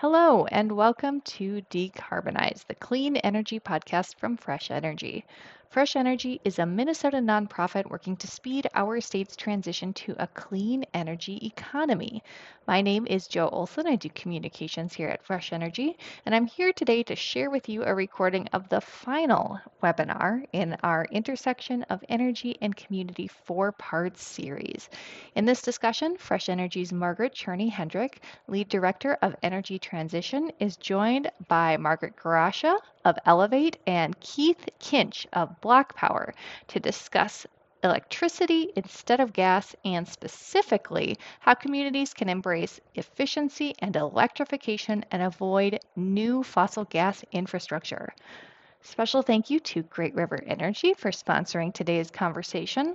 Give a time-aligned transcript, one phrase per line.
[0.00, 5.24] Hello, and welcome to Decarbonize, the clean energy podcast from Fresh Energy.
[5.70, 10.86] Fresh Energy is a Minnesota nonprofit working to speed our state's transition to a clean
[10.94, 12.22] energy economy.
[12.66, 13.86] My name is Joe Olson.
[13.86, 17.84] I do communications here at Fresh Energy, and I'm here today to share with you
[17.84, 24.16] a recording of the final webinar in our Intersection of Energy and Community four part
[24.16, 24.88] series.
[25.34, 31.76] In this discussion, Fresh Energy's Margaret Cherne-Hendrick, Lead Director of Energy Transition, is joined by
[31.76, 32.78] Margaret Garascia
[33.08, 36.32] of Elevate and Keith Kinch of BlocPower
[36.68, 37.46] to discuss
[37.82, 45.78] electricity instead of gas and specifically how communities can embrace efficiency and electrification and avoid
[45.96, 48.12] new fossil gas infrastructure.
[48.82, 52.94] Special thank you to Great River Energy for sponsoring today's conversation.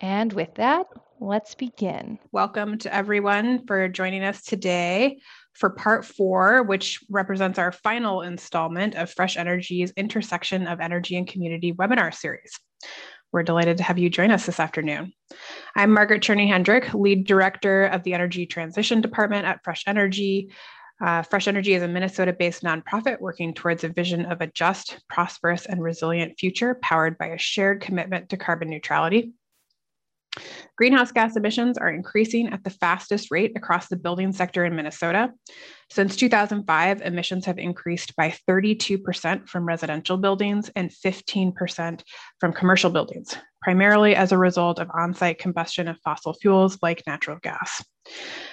[0.00, 0.86] And with that,
[1.20, 2.18] let's begin.
[2.32, 5.18] Welcome to everyone for joining us today
[5.54, 11.26] for part four, which represents our final installment of Fresh Energy's Intersection of Energy and
[11.26, 12.58] Community webinar series.
[13.32, 15.12] We're delighted to have you join us this afternoon.
[15.74, 20.52] I'm Margaret Cherne-Hendrick, Lead Director of the Energy Transition Department at Fresh Energy.
[21.02, 25.00] Uh, Fresh Energy is a Minnesota based nonprofit working towards a vision of a just,
[25.08, 29.32] prosperous, and resilient future powered by a shared commitment to carbon neutrality.
[30.76, 35.30] Greenhouse gas emissions are increasing at the fastest rate across the building sector in Minnesota.
[35.90, 42.02] Since 2005, emissions have increased by 32% from residential buildings and 15%
[42.40, 47.02] from commercial buildings, primarily as a result of on site combustion of fossil fuels like
[47.06, 47.84] natural gas.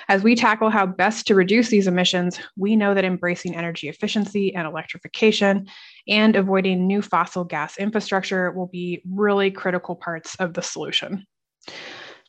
[0.09, 4.53] As we tackle how best to reduce these emissions, we know that embracing energy efficiency
[4.53, 5.67] and electrification
[6.07, 11.25] and avoiding new fossil gas infrastructure will be really critical parts of the solution.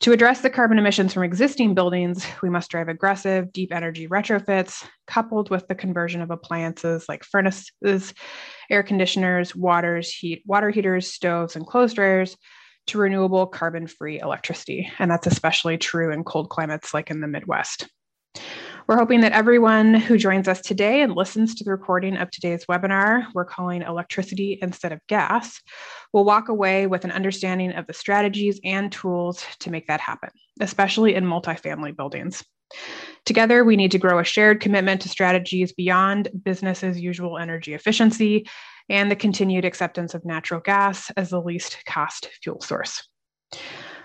[0.00, 4.82] To address the carbon emissions from existing buildings, we must drive aggressive, deep energy retrofits,
[5.06, 8.14] coupled with the conversion of appliances like furnaces,
[8.70, 12.34] air conditioners, waters, heat, water heaters, stoves, and clothes dryers
[12.86, 14.90] to renewable carbon free electricity.
[14.98, 17.86] And that's especially true in cold climates like in the Midwest.
[18.86, 22.66] We're hoping that everyone who joins us today and listens to the recording of today's
[22.66, 25.60] webinar, we're calling electricity instead of gas,
[26.12, 30.30] will walk away with an understanding of the strategies and tools to make that happen,
[30.60, 32.44] especially in multifamily buildings.
[33.26, 37.74] Together, we need to grow a shared commitment to strategies beyond business as usual energy
[37.74, 38.48] efficiency
[38.88, 43.08] and the continued acceptance of natural gas as the least cost fuel source.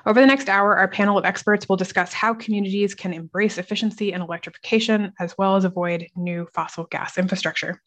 [0.07, 4.13] Over the next hour, our panel of experts will discuss how communities can embrace efficiency
[4.13, 7.81] and electrification, as well as avoid new fossil gas infrastructure.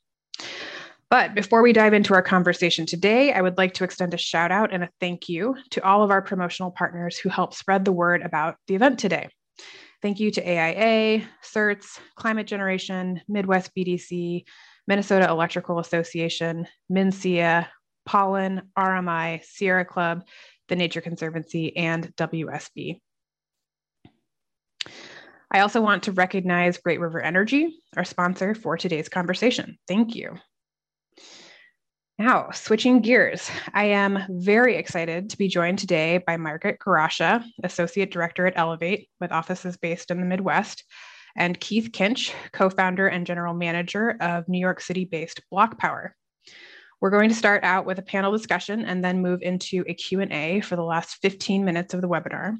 [1.10, 4.50] But before we dive into our conversation today, I would like to extend a shout
[4.50, 7.92] out and a thank you to all of our promotional partners who helped spread the
[7.92, 9.28] word about the event today.
[10.02, 14.44] Thank you to AIA, CERTS, Climate Generation, Midwest BDC,
[14.88, 17.68] Minnesota Electrical Association, MNSEA,
[18.06, 20.24] Pollen, RMI, Sierra Club,
[20.68, 23.00] the Nature Conservancy, and WSB.
[25.50, 29.78] I also want to recognize Great River Energy, our sponsor for today's conversation.
[29.88, 30.36] Thank you.
[32.18, 38.10] Now, switching gears, I am very excited to be joined today by Margaret Garascia, Associate
[38.10, 40.84] Director at Elevate, with offices based in the Midwest,
[41.36, 46.10] and Keith Kinch, co-founder and general manager of New York City-based BlocPower.
[47.00, 50.60] We're going to start out with a panel discussion and then move into a Q&A
[50.60, 52.56] for the last 15 minutes of the webinar.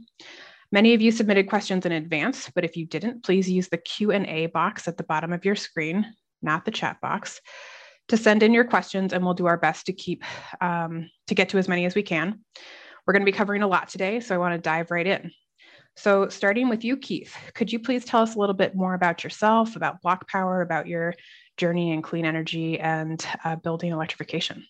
[0.70, 4.46] Many of you submitted questions in advance, but if you didn't, please use the Q&A
[4.46, 6.06] box at the bottom of your screen,
[6.40, 7.40] not the chat box,
[8.08, 10.22] to send in your questions and we'll do our best to keep,
[10.60, 12.38] um, to get to as many as we can.
[13.06, 15.32] We're gonna be covering a lot today, so I wanna dive right in.
[15.96, 19.24] So starting with you, Keith, could you please tell us a little bit more about
[19.24, 21.12] yourself, about BlocPower, about your
[21.58, 24.64] journey in clean energy and uh, building electrification?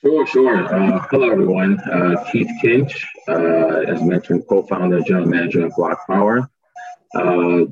[0.00, 0.64] Sure, sure.
[0.74, 1.78] Uh, hello, everyone.
[1.80, 6.48] Uh, Keith Kinch, uh, as mentioned, co-founder, and general manager of BlocPower.
[7.14, 7.66] Uh,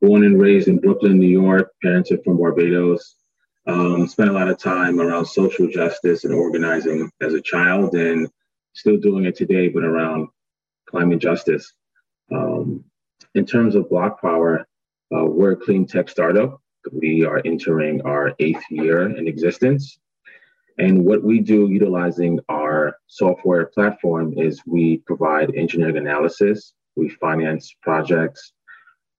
[0.00, 1.72] born and raised in Brooklyn, New York.
[1.82, 3.16] Parents are from Barbados.
[3.66, 8.30] Um, spent a lot of time around social justice and organizing as a child, and
[8.74, 10.28] still doing it today, but around
[10.88, 11.72] climate justice.
[12.32, 12.84] Um,
[13.34, 14.60] in terms of BlocPower,
[15.14, 16.60] uh, we're a clean tech startup.
[16.92, 19.98] We are entering our eighth year in existence.
[20.78, 27.74] And what we do utilizing our software platform is we provide engineering analysis, we finance
[27.82, 28.52] projects,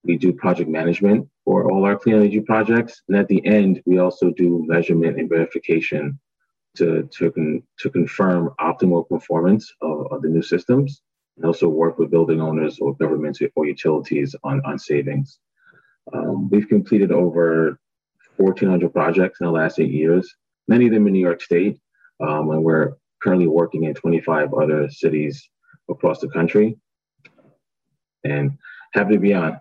[0.04, 3.02] we do project management for all our clean energy projects.
[3.08, 6.20] And at the end, we also do measurement and verification
[6.78, 11.02] to, to, con, to confirm optimal performance of, of the new systems
[11.38, 15.40] and also work with building owners or governments or utilities on, on savings.
[16.14, 17.80] Um, we've completed over
[18.38, 20.36] 1,400 projects in the last eight years,
[20.68, 21.80] many of them in New York State,
[22.20, 25.50] um, and we're currently working in 25 other cities
[25.90, 26.78] across the country.
[28.24, 28.58] And
[28.94, 29.60] happy to be on.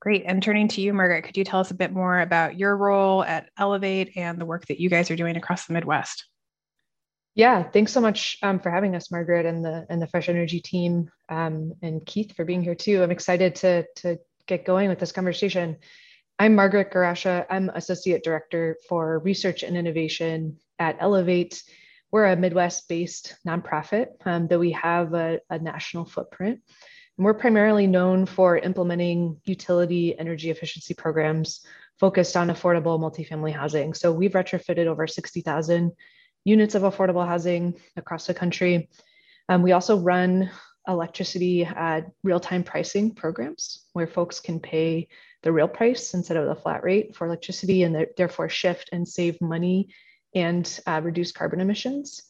[0.00, 0.24] Great.
[0.26, 3.22] And turning to you, Margaret, could you tell us a bit more about your role
[3.22, 6.24] at Elevate and the work that you guys are doing across the Midwest?
[7.34, 10.60] Yeah, thanks so much um, for having us, Margaret, and the and the Fresh Energy
[10.60, 13.02] team, um, and Keith for being here too.
[13.02, 15.78] I'm excited to to get going with this conversation.
[16.38, 17.46] I'm Margaret Garascia.
[17.48, 21.62] I'm Associate Director for Research and Innovation at Elevate.
[22.10, 26.60] We're a Midwest-based nonprofit, um, though we have a, a national footprint.
[27.16, 31.64] And we're primarily known for implementing utility energy efficiency programs
[31.98, 33.94] focused on affordable multifamily housing.
[33.94, 35.92] So we've retrofitted over 60,000
[36.44, 38.88] units of affordable housing across the country.
[39.48, 40.50] Um, we also run
[40.88, 45.08] electricity at real-time pricing programs where folks can pay
[45.42, 49.40] the real price instead of the flat rate for electricity and therefore shift and save
[49.40, 49.88] money
[50.34, 52.22] and uh, reduce carbon emissions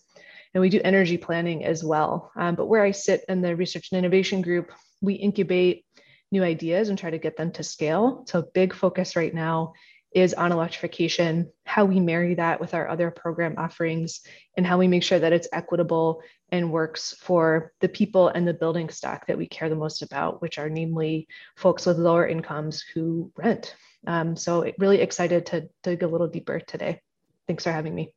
[0.55, 2.31] and we do energy planning as well.
[2.37, 5.85] Um, but where I sit in the research and innovation group, we incubate
[6.31, 8.25] new ideas and try to get them to scale.
[8.27, 9.73] So, big focus right now
[10.15, 14.21] is on electrification, how we marry that with our other program offerings,
[14.57, 18.55] and how we make sure that it's equitable and works for the people and the
[18.55, 21.27] building stock that we care the most about, which are namely
[21.57, 23.75] folks with lower incomes who rent.
[24.07, 27.01] Um, so, really excited to dig a little deeper today.
[27.47, 28.13] Thanks for having me.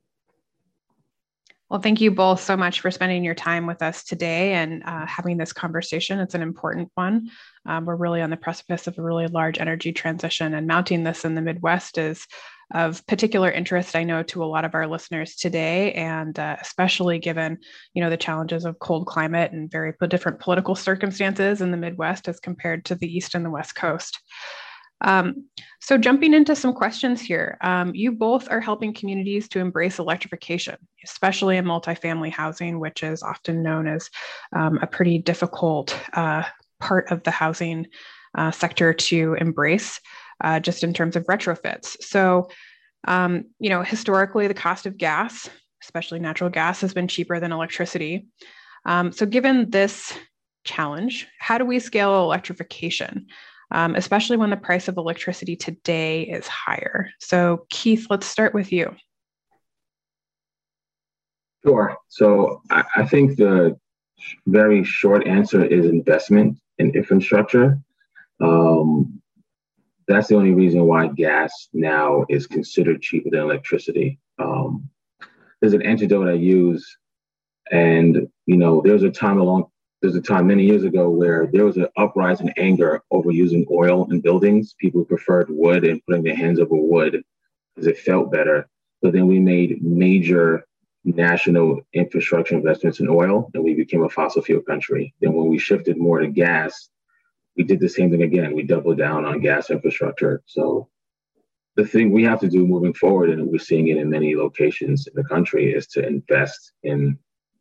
[1.70, 5.06] Well, thank you both so much for spending your time with us today and uh,
[5.08, 6.20] having this conversation.
[6.20, 7.32] It's an important one.
[7.66, 11.26] Um, we're really on the precipice of a really large energy transition, and mounting this
[11.26, 12.28] in the Midwest is
[12.74, 17.18] of particular interest, I know, to a lot of our listeners today, and uh, especially
[17.18, 17.58] given
[17.96, 22.28] you know the challenges of cold climate and very different political circumstances in the Midwest
[22.28, 24.20] as compared to the East and the West Coast.
[25.06, 25.46] Um,
[25.80, 30.76] so, jumping into some questions here, um, you both are helping communities to embrace electrification,
[31.04, 34.10] especially in multifamily housing, which is often known as
[34.54, 36.44] um, a pretty difficult uh,
[36.80, 37.86] part of the housing
[38.36, 40.02] uh, sector to embrace,
[40.44, 42.02] uh, just in terms of retrofits.
[42.02, 42.50] So,
[43.08, 45.48] um, you know, historically, the cost of gas,
[45.84, 48.26] especially natural gas, has been cheaper than electricity.
[48.86, 50.14] Um, so, given this
[50.64, 53.28] challenge, how do we scale electrification?
[53.76, 57.10] Um, especially when the price of electricity today is higher.
[57.20, 58.96] So, Keith, let's start with you.
[61.66, 61.98] Sure.
[62.08, 63.78] So, I, I think the
[64.48, 67.78] very short answer is investment in infrastructure.
[68.40, 69.22] Um,
[70.08, 74.20] that's the only reason why gas now is considered cheaper than electricity.
[74.40, 74.90] Um,
[75.60, 76.98] there's an antidote I use,
[77.74, 79.66] and you know, there's a time along
[80.06, 84.08] there's a time many years ago where there was an uprising anger over using oil
[84.12, 84.76] in buildings.
[84.78, 87.24] People preferred wood and putting their hands over wood
[87.74, 88.70] because it felt better.
[89.02, 90.68] But then we made major
[91.06, 95.12] national infrastructure investments in oil and we became a fossil fuel country.
[95.22, 96.90] Then when we shifted more to gas,
[97.58, 98.54] we did the same thing again.
[98.54, 100.44] We doubled down on gas infrastructure.
[100.46, 100.88] So
[101.78, 105.08] the thing we have to do moving forward, and we're seeing it in many locations
[105.08, 107.18] in the country, is to invest in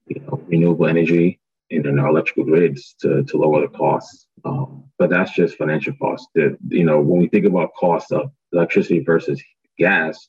[0.09, 4.27] you know, renewable energy, in our electrical grids to, to lower the costs.
[4.45, 6.29] Um, but that's just financial costs.
[6.35, 9.43] That you know, when we think about cost of electricity versus
[9.79, 10.29] gas,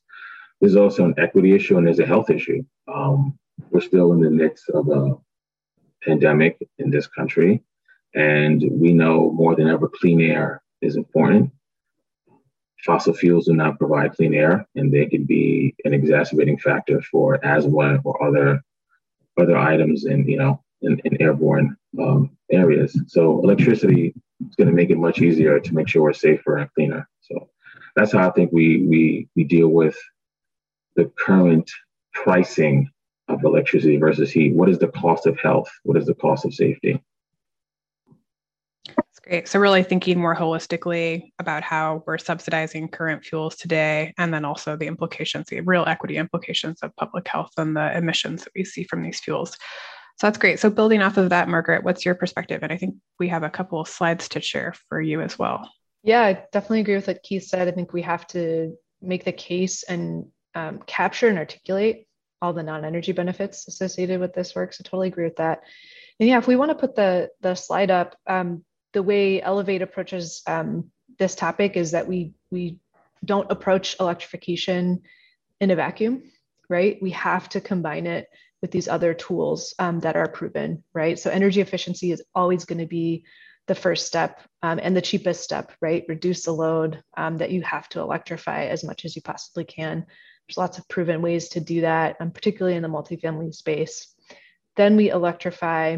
[0.61, 2.63] there's also an equity issue and there's a health issue.
[2.87, 3.37] Um,
[3.69, 5.15] we're still in the midst of a
[6.03, 7.63] pandemic in this country,
[8.13, 11.51] and we know more than ever clean air is important.
[12.85, 17.43] Fossil fuels do not provide clean air, and they can be an exacerbating factor for
[17.43, 18.61] asthma or other
[19.37, 22.99] other items in you know in, in airborne um, areas.
[23.07, 24.13] So electricity
[24.47, 27.07] is going to make it much easier to make sure we're safer and cleaner.
[27.21, 27.49] So
[27.95, 29.97] that's how I think we we we deal with
[30.95, 31.69] the current
[32.13, 32.89] pricing
[33.27, 34.53] of electricity versus heat.
[34.53, 35.69] What is the cost of health?
[35.83, 37.01] What is the cost of safety?
[38.87, 39.47] That's great.
[39.47, 44.75] So really thinking more holistically about how we're subsidizing current fuels today, and then also
[44.75, 48.83] the implications, the real equity implications of public health and the emissions that we see
[48.83, 49.57] from these fuels.
[50.17, 50.59] So that's great.
[50.59, 52.63] So building off of that, Margaret, what's your perspective?
[52.63, 55.69] And I think we have a couple of slides to share for you as well.
[56.03, 57.67] Yeah, I definitely agree with what Keith said.
[57.67, 62.07] I think we have to make the case and um, capture and articulate
[62.41, 64.73] all the non-energy benefits associated with this work.
[64.73, 65.63] So totally agree with that.
[66.19, 69.81] And yeah, if we want to put the the slide up, um, the way Elevate
[69.81, 72.79] approaches um, this topic is that we we
[73.23, 75.01] don't approach electrification
[75.59, 76.23] in a vacuum,
[76.69, 77.01] right?
[77.01, 78.27] We have to combine it
[78.65, 81.19] with these other tools um, that are proven, right?
[81.19, 83.23] So energy efficiency is always going to be
[83.67, 86.03] the first step um, and the cheapest step, right?
[86.07, 90.07] Reduce the load um, that you have to electrify as much as you possibly can.
[90.47, 94.11] There's lots of proven ways to do that, um, particularly in the multifamily space.
[94.77, 95.97] Then we electrify.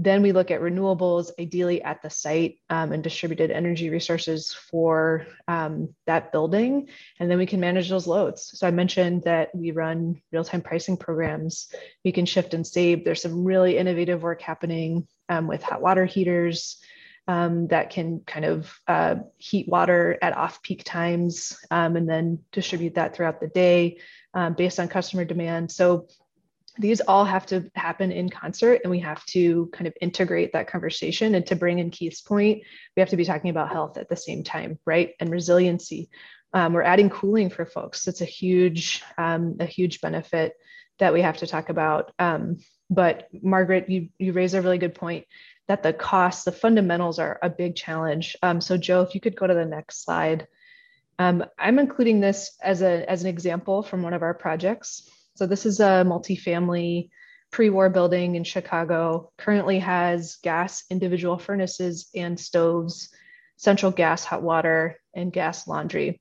[0.00, 5.26] Then we look at renewables, ideally at the site um, and distributed energy resources for
[5.48, 6.88] um, that building.
[7.18, 8.52] And then we can manage those loads.
[8.54, 11.68] So I mentioned that we run real time pricing programs.
[12.04, 13.04] We can shift and save.
[13.04, 16.80] There's some really innovative work happening um, with hot water heaters,
[17.28, 22.38] um, that can kind of uh, heat water at off peak times um, and then
[22.52, 23.98] distribute that throughout the day
[24.32, 25.70] um, based on customer demand.
[25.70, 26.08] So
[26.78, 30.68] these all have to happen in concert and we have to kind of integrate that
[30.68, 32.62] conversation and to bring in keith's point
[32.96, 36.08] we have to be talking about health at the same time right and resiliency
[36.54, 40.54] um, we're adding cooling for folks it's a huge um, a huge benefit
[40.98, 42.56] that we have to talk about um,
[42.90, 45.26] but margaret you you raise a really good point
[45.68, 48.36] that the costs, the fundamentals are a big challenge.
[48.42, 50.48] Um, so Joe, if you could go to the next slide.
[51.18, 55.08] Um, I'm including this as, a, as an example from one of our projects.
[55.38, 57.10] So this is a multifamily
[57.52, 63.10] pre-war building in Chicago, currently has gas individual furnaces and stoves,
[63.56, 66.20] central gas hot water, and gas laundry.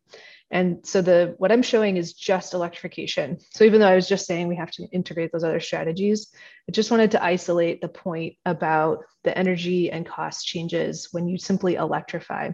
[0.52, 3.40] And so the what I'm showing is just electrification.
[3.56, 6.32] So even though I was just saying we have to integrate those other strategies,
[6.70, 11.40] I just wanted to isolate the point about the energy and cost changes when you
[11.40, 12.52] simply electrify.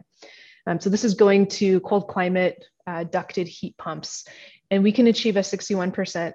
[0.66, 4.26] Um, so this is going to cold climate uh, ducted heat pumps,
[4.72, 6.32] and we can achieve a 61%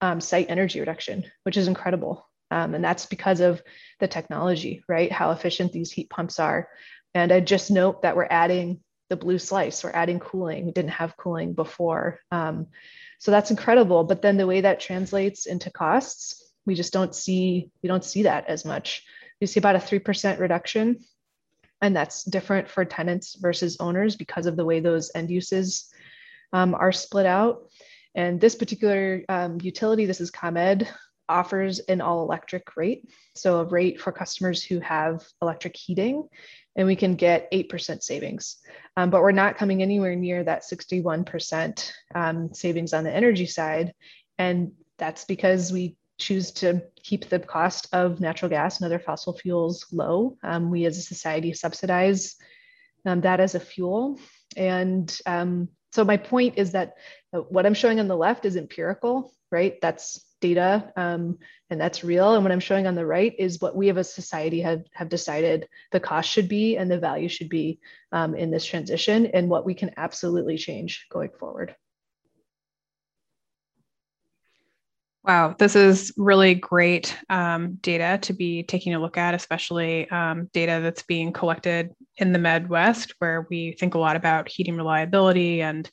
[0.00, 2.28] um, site energy reduction, which is incredible.
[2.50, 3.62] Um, and that's because of
[3.98, 5.10] the technology, right?
[5.10, 6.68] How efficient these heat pumps are.
[7.14, 9.82] And I just note that we're adding the blue slice.
[9.82, 10.66] We're adding cooling.
[10.66, 12.20] We didn't have cooling before.
[12.30, 12.68] Um,
[13.18, 14.04] so that's incredible.
[14.04, 18.24] But then the way that translates into costs, we just don't see we don't see
[18.24, 19.04] that as much.
[19.40, 21.04] We see about a three percent reduction,
[21.80, 25.88] and that's different for tenants versus owners because of the way those end uses
[26.52, 27.70] um, are split out.
[28.16, 30.88] And this particular um, utility, this is ComEd,
[31.28, 33.08] offers an all electric rate.
[33.34, 36.28] So, a rate for customers who have electric heating,
[36.76, 38.56] and we can get 8% savings.
[38.96, 43.92] Um, but we're not coming anywhere near that 61% um, savings on the energy side.
[44.38, 49.34] And that's because we choose to keep the cost of natural gas and other fossil
[49.36, 50.36] fuels low.
[50.42, 52.36] Um, we as a society subsidize
[53.04, 54.18] um, that as a fuel.
[54.56, 56.96] And um, so, my point is that
[57.32, 59.80] uh, what I'm showing on the left is empirical, right?
[59.80, 61.38] That's data um,
[61.70, 62.34] and that's real.
[62.34, 65.08] And what I'm showing on the right is what we as a society have, have
[65.08, 67.80] decided the cost should be and the value should be
[68.12, 71.74] um, in this transition and what we can absolutely change going forward.
[75.24, 80.50] Wow, this is really great um, data to be taking a look at, especially um,
[80.52, 85.62] data that's being collected in the Midwest, where we think a lot about heating reliability
[85.62, 85.90] and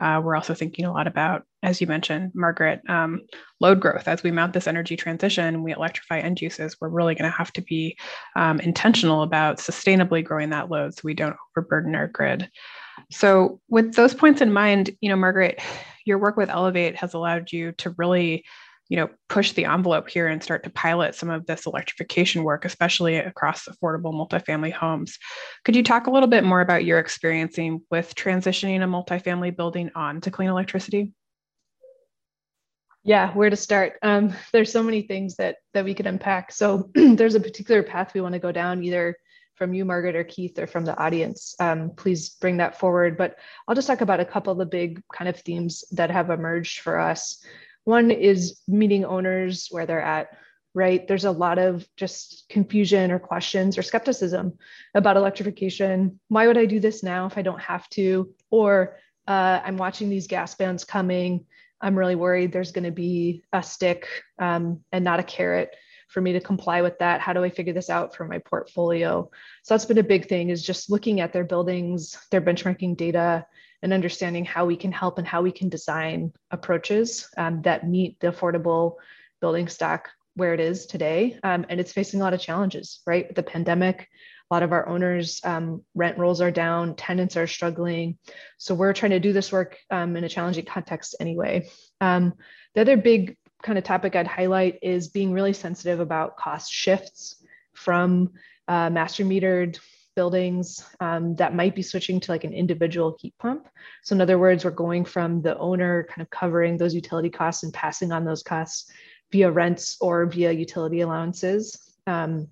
[0.00, 3.22] uh, we're also thinking a lot about, as you mentioned, Margaret, um,
[3.60, 4.06] load growth.
[4.06, 6.76] As we mount this energy transition, we electrify end uses.
[6.80, 7.96] We're really going to have to be
[8.36, 12.50] um, intentional about sustainably growing that load so we don't overburden our grid.
[13.10, 15.60] So, with those points in mind, you know, Margaret,
[16.04, 18.44] your work with Elevate has allowed you to really
[18.88, 22.64] you know push the envelope here and start to pilot some of this electrification work
[22.64, 25.18] especially across affordable multifamily homes.
[25.64, 29.90] Could you talk a little bit more about your experiencing with transitioning a multifamily building
[29.94, 31.12] on to clean electricity?
[33.02, 33.94] Yeah where to start?
[34.02, 36.52] Um, there's so many things that that we could unpack.
[36.52, 39.16] So there's a particular path we want to go down either
[39.56, 41.54] from you margaret or keith or from the audience.
[41.58, 43.16] Um, please bring that forward.
[43.16, 46.30] But i'll just talk about a couple of the big kind of themes that have
[46.30, 47.42] emerged for us
[47.86, 50.36] one is meeting owners where they're at,
[50.74, 51.06] right?
[51.06, 54.58] There's a lot of just confusion or questions or skepticism
[54.92, 56.18] about electrification.
[56.26, 58.34] Why would I do this now if I don't have to?
[58.50, 58.96] Or
[59.28, 61.46] uh, I'm watching these gas bans coming.
[61.80, 64.08] I'm really worried there's going to be a stick
[64.40, 65.70] um, and not a carrot
[66.08, 67.20] for me to comply with that.
[67.20, 69.30] How do I figure this out for my portfolio?
[69.62, 73.46] So that's been a big thing is just looking at their buildings, their benchmarking data,
[73.82, 78.18] and understanding how we can help and how we can design approaches um, that meet
[78.20, 78.96] the affordable
[79.40, 81.38] building stock where it is today.
[81.42, 83.26] Um, and it's facing a lot of challenges, right?
[83.26, 84.08] With the pandemic,
[84.50, 88.18] a lot of our owners' um, rent rolls are down, tenants are struggling.
[88.58, 91.68] So we're trying to do this work um, in a challenging context anyway.
[92.00, 92.34] Um,
[92.74, 97.42] the other big kind of topic I'd highlight is being really sensitive about cost shifts
[97.74, 98.32] from
[98.68, 99.78] uh, master metered
[100.16, 103.68] buildings um, that might be switching to like an individual heat pump.
[104.02, 107.62] So in other words, we're going from the owner kind of covering those utility costs
[107.62, 108.90] and passing on those costs
[109.30, 112.48] via rents or via utility allowances um,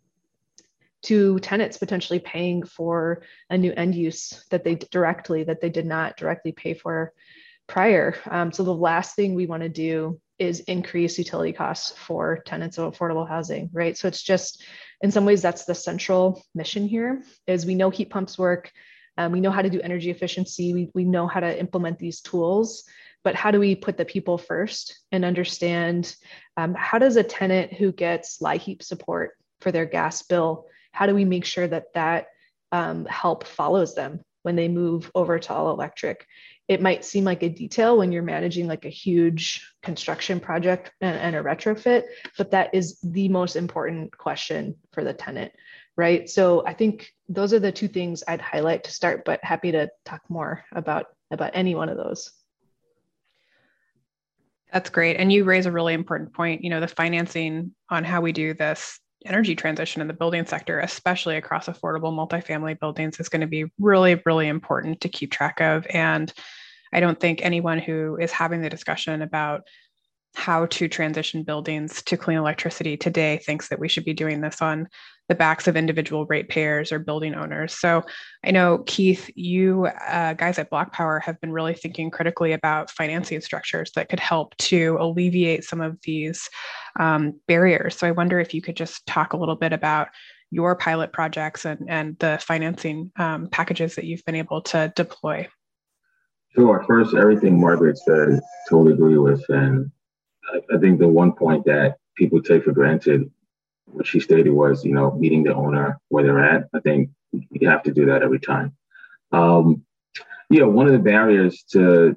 [1.02, 5.86] to tenants potentially paying for a new end use that they directly that they did
[5.86, 7.12] not directly pay for
[7.66, 8.14] prior.
[8.30, 12.78] Um, so the last thing we want to do is increase utility costs for tenants
[12.78, 13.96] of affordable housing, right?
[13.96, 14.64] So it's just
[15.00, 18.72] in some ways that's the central mission here is we know heat pumps work,
[19.16, 22.20] um, we know how to do energy efficiency, we, we know how to implement these
[22.20, 22.84] tools,
[23.22, 26.14] but how do we put the people first and understand
[26.56, 31.14] um, how does a tenant who gets LIHEAP support for their gas bill, how do
[31.14, 32.26] we make sure that that
[32.70, 36.26] um, help follows them when they move over to all electric?
[36.66, 41.16] It might seem like a detail when you're managing like a huge construction project and,
[41.16, 42.04] and a retrofit,
[42.38, 45.52] but that is the most important question for the tenant,
[45.96, 46.28] right?
[46.28, 49.90] So I think those are the two things I'd highlight to start, but happy to
[50.04, 52.30] talk more about about any one of those.
[54.72, 55.16] That's great.
[55.16, 56.64] And you raise a really important point.
[56.64, 60.80] You know, the financing on how we do this energy transition in the building sector,
[60.80, 65.60] especially across affordable multifamily buildings, is going to be really, really important to keep track
[65.60, 65.86] of.
[65.90, 66.32] And
[66.92, 69.62] I don't think anyone who is having the discussion about
[70.34, 74.60] how to transition buildings to clean electricity today thinks that we should be doing this
[74.60, 74.88] on
[75.28, 77.72] the backs of individual ratepayers or building owners.
[77.74, 78.02] So
[78.44, 83.40] I know, Keith, you uh, guys at BlocPower have been really thinking critically about financing
[83.40, 86.48] structures that could help to alleviate some of these
[87.00, 87.96] um, barriers.
[87.96, 90.08] So I wonder if you could just talk a little bit about
[90.50, 95.48] your pilot projects and, and the financing um, packages that you've been able to deploy.
[96.54, 96.84] Sure.
[96.86, 99.42] First, everything Margaret said, totally agree with.
[99.48, 99.90] And
[100.52, 103.28] I, I think the one point that people take for granted
[103.86, 106.68] what she stated was, you know, meeting the owner where they're at.
[106.74, 108.76] I think you have to do that every time.
[109.32, 109.84] Um,
[110.50, 112.16] you know, one of the barriers to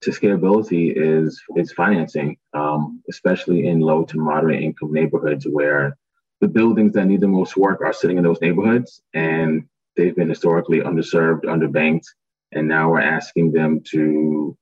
[0.00, 5.96] to scalability is is financing, um, especially in low to moderate income neighborhoods where
[6.40, 9.64] the buildings that need the most work are sitting in those neighborhoods, and
[9.96, 12.06] they've been historically underserved, underbanked,
[12.52, 14.56] and now we're asking them to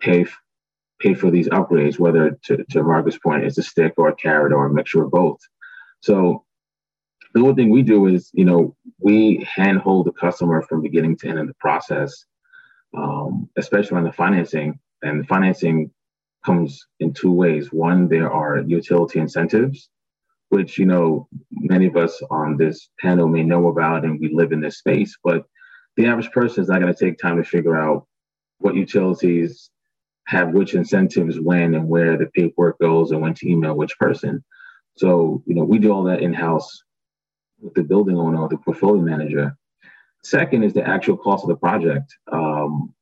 [0.00, 0.26] pay
[1.00, 4.52] pay for these upgrades, whether to, to Marcus' point, it's a stick or a carrot
[4.52, 5.40] or a mixture of both.
[6.04, 6.44] So
[7.32, 11.28] the only thing we do is, you know, we handhold the customer from beginning to
[11.28, 12.26] end of the process,
[12.94, 14.78] um, especially on the financing.
[15.02, 15.90] And the financing
[16.44, 17.72] comes in two ways.
[17.72, 19.88] One, there are utility incentives,
[20.50, 24.52] which, you know, many of us on this panel may know about and we live
[24.52, 25.46] in this space, but
[25.96, 28.06] the average person is not going to take time to figure out
[28.58, 29.70] what utilities
[30.26, 34.44] have which incentives when and where the paperwork goes and when to email which person.
[34.96, 36.82] So, you know, we do all that in house
[37.60, 39.56] with the building owner the portfolio manager.
[40.22, 42.14] Second is the actual cost of the project.
[42.30, 42.94] Um,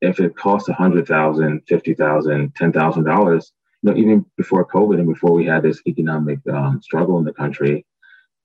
[0.00, 5.62] if it costs $100,000, $50,000, $10,000, you know, even before COVID and before we had
[5.62, 7.84] this economic um, struggle in the country,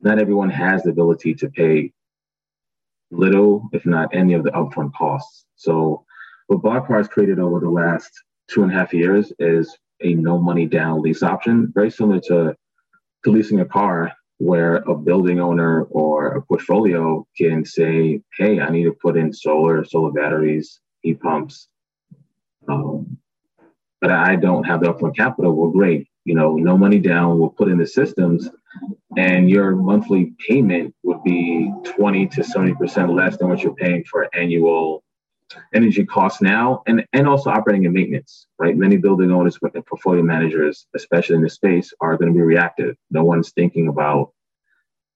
[0.01, 1.91] not everyone has the ability to pay
[3.11, 5.45] little, if not any of the upfront costs.
[5.55, 6.05] So
[6.47, 8.11] what Bloc has created over the last
[8.49, 12.55] two and a half years is a no money down lease option, very similar to,
[13.23, 18.69] to leasing a car, where a building owner or a portfolio can say, hey, I
[18.69, 21.67] need to put in solar, solar batteries, heat pumps.
[22.67, 23.17] Um,
[23.99, 25.53] but I don't have the upfront capital.
[25.55, 26.07] Well, great.
[26.23, 28.49] You know, no money down, we'll put in the systems,
[29.17, 34.29] and your monthly payment would be 20 to 70% less than what you're paying for
[34.33, 35.03] annual
[35.73, 38.77] energy costs now and, and also operating and maintenance, right?
[38.77, 42.95] Many building owners and portfolio managers, especially in this space, are going to be reactive.
[43.09, 44.31] No one's thinking about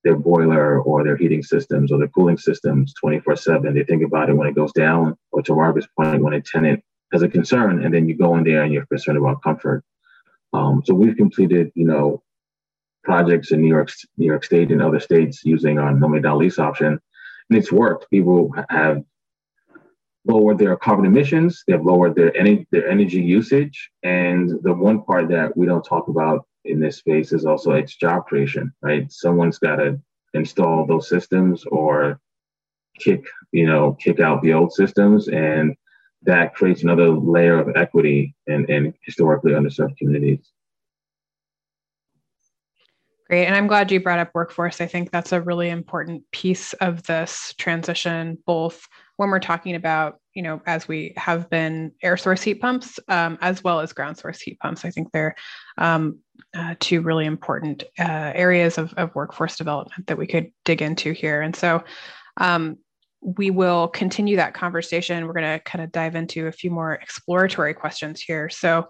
[0.03, 3.73] their boiler or their heating systems or their cooling systems 24 7.
[3.73, 6.83] They think about it when it goes down, or to Margaret's point, when a tenant
[7.13, 9.83] has a concern, and then you go in there and you're concerned about comfort.
[10.51, 12.21] Um, so we've completed, you know,
[13.03, 16.59] projects in New York, New York State and other states using our no down lease
[16.59, 16.99] option,
[17.49, 18.09] and it's worked.
[18.09, 19.03] People have
[20.25, 23.89] lowered their carbon emissions, they've lowered their, energy their energy usage.
[24.03, 27.95] And the one part that we don't talk about in this space is also its
[27.95, 29.11] job creation, right?
[29.11, 29.99] Someone's got to
[30.33, 32.19] install those systems or
[32.99, 35.27] kick, you know, kick out the old systems.
[35.27, 35.75] And
[36.23, 40.51] that creates another layer of equity in, in historically underserved communities.
[43.27, 43.45] Great.
[43.45, 44.81] And I'm glad you brought up workforce.
[44.81, 50.19] I think that's a really important piece of this transition, both when we're talking about,
[50.33, 54.17] you know, as we have been air source heat pumps, um, as well as ground
[54.17, 54.83] source heat pumps.
[54.83, 55.35] I think they're
[55.77, 56.19] um,
[56.53, 61.13] uh, two really important uh, areas of, of, workforce development that we could dig into
[61.13, 61.41] here.
[61.41, 61.83] And so
[62.37, 62.77] um,
[63.21, 65.25] we will continue that conversation.
[65.25, 68.49] We're going to kind of dive into a few more exploratory questions here.
[68.49, 68.89] So,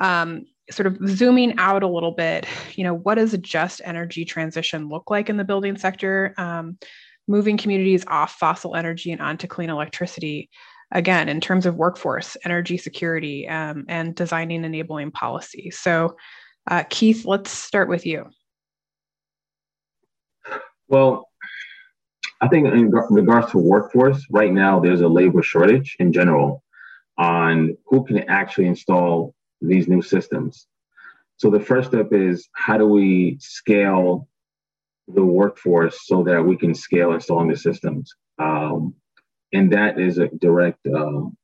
[0.00, 4.24] um, sort of zooming out a little bit, you know, what does a just energy
[4.24, 6.34] transition look like in the building sector?
[6.36, 6.78] Um,
[7.26, 10.50] moving communities off fossil energy and onto clean electricity.
[10.92, 15.70] Again, in terms of workforce, energy security, um, and designing enabling policy.
[15.70, 16.16] So,
[16.70, 18.24] uh, Keith, let's start with you.
[20.88, 21.28] Well,
[22.40, 26.62] I think in regards to workforce, right now there's a labor shortage in general
[27.18, 30.66] on who can actually install these new systems.
[31.36, 34.28] So the first step is how do we scale
[35.06, 38.12] the workforce so that we can scale installing the systems?
[38.38, 38.94] Um,
[39.52, 41.36] and that is a direct, um,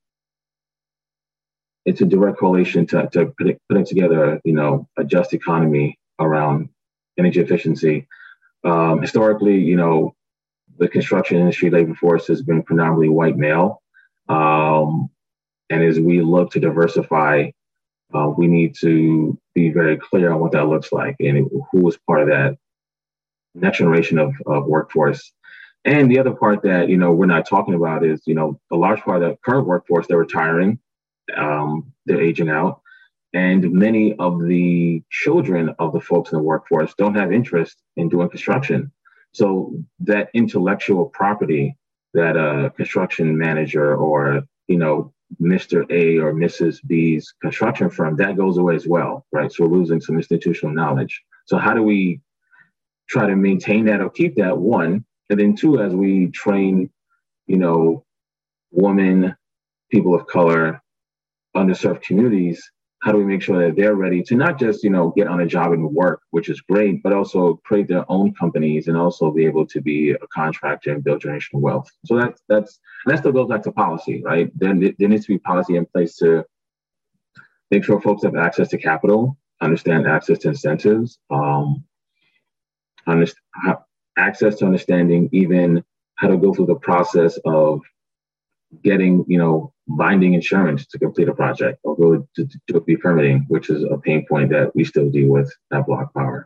[1.87, 3.33] it's a direct correlation to, to
[3.69, 6.69] putting, together, you know, a just economy around
[7.19, 8.07] energy efficiency.
[8.65, 10.15] Um, historically, you know,
[10.79, 13.81] the construction industry labor force has been predominantly white male.
[14.29, 15.11] Um,
[15.71, 17.51] and as we look to diversify,
[18.15, 21.99] uh, we need to be very clear on what that looks like and who is
[22.07, 22.57] part of that
[23.55, 25.33] next generation of, of workforce.
[25.85, 28.77] And the other part that you know we're not talking about is you know a
[28.77, 30.79] large part of the current workforce they're retiring,
[31.37, 32.81] um, they're aging out,
[33.35, 38.09] and many of the children of the folks in the workforce don't have interest in
[38.09, 38.91] doing construction.
[39.33, 41.77] So that intellectual property
[42.15, 45.91] that a construction manager or you know Mr.
[45.91, 46.81] A or Mrs.
[46.87, 49.53] B's construction firm, that goes away as well, right?
[49.53, 51.23] So we're losing some institutional knowledge.
[51.47, 52.21] So how do we
[53.09, 55.05] try to maintain that or keep that one?
[55.31, 56.91] And then two, as we train,
[57.47, 58.05] you know,
[58.71, 59.37] women,
[59.91, 60.83] people of color,
[61.57, 62.71] underserved communities,
[63.05, 65.43] how do we make sure that they're ready to not just you know get on
[65.43, 69.31] a job and work which is great but also create their own companies and also
[69.31, 71.89] be able to be a contractor and build generational wealth.
[72.07, 74.51] So that's that's that still goes back to policy right?
[74.59, 76.45] Then there, there needs to be policy in place to
[77.71, 81.85] make sure folks have access to capital understand access to incentives um,
[83.07, 83.45] understand,
[84.17, 85.85] access to understanding even
[86.17, 87.83] how to go through the process of
[88.83, 93.45] getting you know binding insurance to complete a project or go to, to be permitting,
[93.49, 96.45] which is a pain point that we still deal with at BlocPower.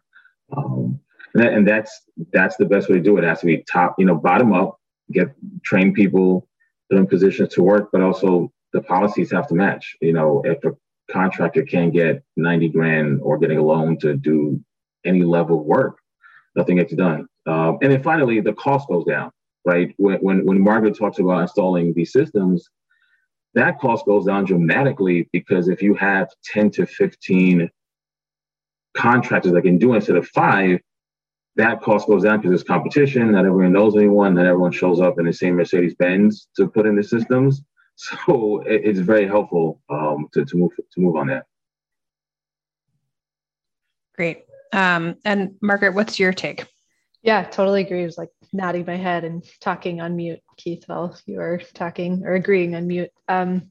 [0.57, 0.99] Um,
[1.35, 3.25] and, that, and, that's that's the best way to do it.
[3.25, 4.81] It has to be top, you know, bottom up,
[5.13, 5.29] get
[5.63, 6.49] train people
[6.91, 9.97] put in positions to work, but also the policies have to match.
[10.01, 10.73] You know, if a
[11.11, 14.63] contractor can't get 90 grand or getting a loan to do
[15.05, 15.99] any level of work,
[16.57, 17.29] nothing gets done.
[17.47, 19.31] Um, and then finally, the cost goes down,
[19.69, 19.95] right?
[19.99, 22.69] When, when, when Margaret talks about installing these systems,
[23.55, 27.71] that cost goes down dramatically because if you have 10 to 15
[28.97, 30.81] contractors that can do it instead of five,
[31.57, 33.33] that cost goes down because there's competition.
[33.33, 34.35] Not everyone knows anyone.
[34.35, 37.63] Not everyone shows up in the same Mercedes Benz to put in the systems.
[38.01, 41.47] So it, it's very helpful um, to, to move to move on that.
[44.15, 44.45] Great.
[44.73, 46.65] Um, and Margaret, what's your take?
[47.23, 48.03] Yeah, totally agree.
[48.03, 52.25] It was like nodding my head and talking on mute, Keith, while you were talking
[52.25, 53.11] or agreeing on mute.
[53.27, 53.71] Um,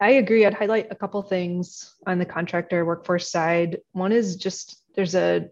[0.00, 0.46] I agree.
[0.46, 3.78] I'd highlight a couple things on the contractor workforce side.
[3.92, 5.48] One is just there's a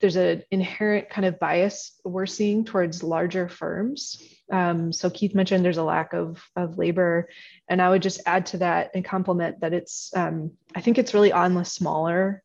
[0.00, 4.22] there's an inherent kind of bias we're seeing towards larger firms.
[4.52, 7.28] Um, so Keith mentioned there's a lack of of labor,
[7.68, 11.14] and I would just add to that and complement that it's um, I think it's
[11.14, 12.42] really on the smaller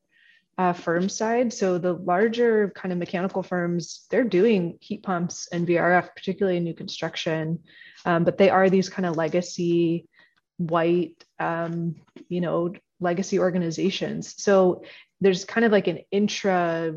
[0.58, 1.52] uh, firm side.
[1.52, 6.64] So the larger kind of mechanical firms, they're doing heat pumps and VRF, particularly in
[6.64, 7.60] new construction,
[8.06, 10.08] um, but they are these kind of legacy
[10.58, 11.96] white, um,
[12.30, 14.36] you know, legacy organizations.
[14.38, 14.84] So
[15.22, 16.94] there's kind of like an intra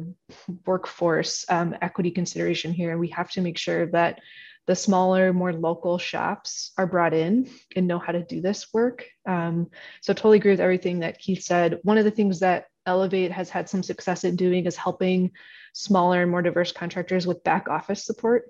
[0.66, 4.20] workforce um, equity consideration here, and we have to make sure that
[4.66, 9.06] the smaller, more local shops are brought in and know how to do this work.
[9.24, 11.78] Um, so totally agree with everything that Keith said.
[11.84, 15.32] One of the things that Elevate has had some success in doing is helping
[15.74, 18.48] smaller and more diverse contractors with back office support.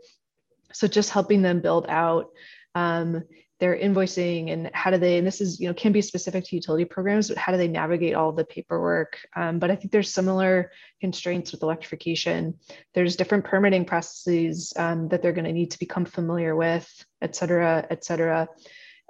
[0.72, 2.30] So just helping them build out
[2.74, 3.22] um,
[3.58, 6.56] their invoicing and how do they, and this is, you know, can be specific to
[6.56, 9.18] utility programs, but how do they navigate all the paperwork?
[9.34, 10.70] Um, but I think there's similar
[11.00, 12.54] constraints with electrification.
[12.92, 16.86] There's different permitting processes um, that they're going to need to become familiar with,
[17.22, 18.46] et cetera, et cetera.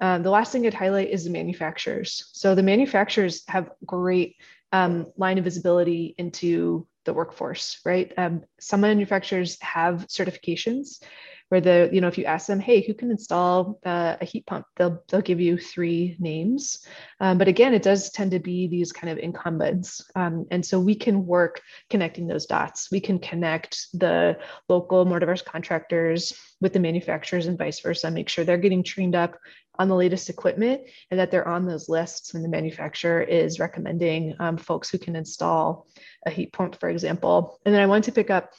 [0.00, 2.30] Um, the last thing I'd highlight is the manufacturers.
[2.32, 4.36] So the manufacturers have great
[4.72, 8.12] um, line of visibility into the workforce, right?
[8.16, 11.00] Um, some manufacturers have certifications,
[11.48, 14.46] where the you know if you ask them hey who can install uh, a heat
[14.46, 14.66] pump?
[14.76, 16.84] they'll they'll give you three names.
[17.20, 20.04] Um, but again it does tend to be these kind of incumbents.
[20.14, 22.90] Um, and so we can work connecting those dots.
[22.90, 28.28] We can connect the local more diverse contractors with the manufacturers and vice versa make
[28.28, 29.38] sure they're getting trained up
[29.78, 34.34] on the latest equipment and that they're on those lists when the manufacturer is recommending
[34.38, 35.86] um, folks who can install
[36.24, 38.52] a heat pump for example and then i want to pick up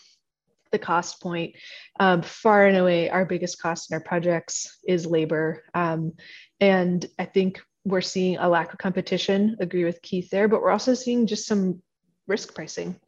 [0.72, 1.56] the cost point.
[2.00, 5.64] Um, far and away, our biggest cost in our projects is labor.
[5.74, 6.14] Um,
[6.60, 10.72] and I think we're seeing a lack of competition, agree with Keith there, but we're
[10.72, 11.82] also seeing just some
[12.28, 13.00] risk pricing,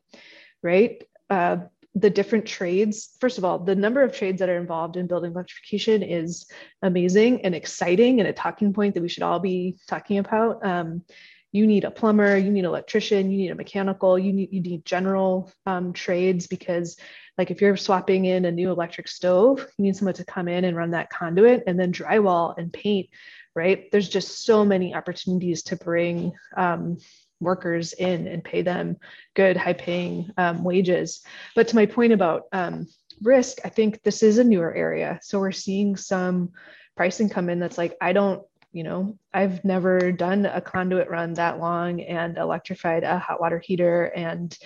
[0.64, 1.04] right?
[1.30, 1.58] Uh,
[1.96, 5.32] the different trades, first of all, the number of trades that are involved in building
[5.32, 6.46] electrification is
[6.82, 10.66] amazing and exciting and a talking point that we should all be talking about.
[10.66, 11.04] Um,
[11.52, 14.62] you need a plumber, you need an electrician, you need a mechanical, you need you
[14.62, 16.96] need general um, trades because
[17.40, 20.66] like if you're swapping in a new electric stove, you need someone to come in
[20.66, 23.10] and run that conduit and then drywall and paint,
[23.56, 23.90] right?
[23.92, 26.98] There's just so many opportunities to bring um,
[27.40, 28.98] workers in and pay them
[29.36, 31.22] good, high paying um, wages.
[31.56, 32.88] But to my point about um,
[33.22, 35.20] risk, I think this is a newer area.
[35.22, 36.52] So we're seeing some
[36.96, 41.34] pricing come in that's like, I don't you know i've never done a conduit run
[41.34, 44.58] that long and electrified a hot water heater and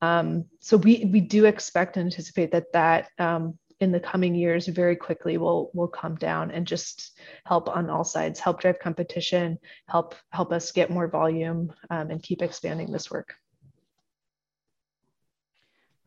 [0.00, 4.66] um, so we we do expect and anticipate that that um, in the coming years
[4.66, 9.58] very quickly will will come down and just help on all sides, help drive competition,
[9.88, 13.34] help help us get more volume um, and keep expanding this work.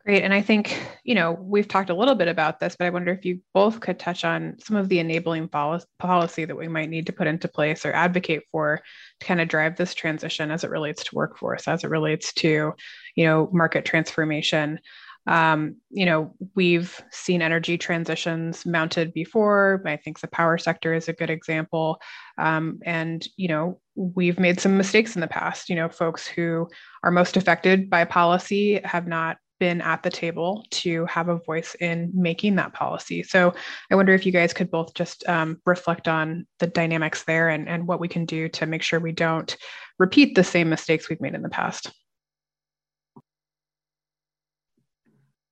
[0.06, 0.22] Great.
[0.22, 3.12] And I think, you know, we've talked a little bit about this, but I wonder
[3.12, 7.06] if you both could touch on some of the enabling policy that we might need
[7.06, 8.80] to put into place or advocate for
[9.18, 12.72] to kind of drive this transition as it relates to workforce, as it relates to,
[13.16, 14.78] you know, market transformation.
[15.26, 19.82] Um, you know, we've seen energy transitions mounted before.
[19.84, 22.00] I think the power sector is a good example.
[22.38, 25.68] Um, and, you know, we've made some mistakes in the past.
[25.68, 26.68] You know, folks who
[27.02, 31.74] are most affected by policy have not been at the table to have a voice
[31.80, 33.22] in making that policy.
[33.22, 33.54] So
[33.90, 37.68] I wonder if you guys could both just um, reflect on the dynamics there and,
[37.68, 39.56] and what we can do to make sure we don't
[39.98, 41.90] repeat the same mistakes we've made in the past.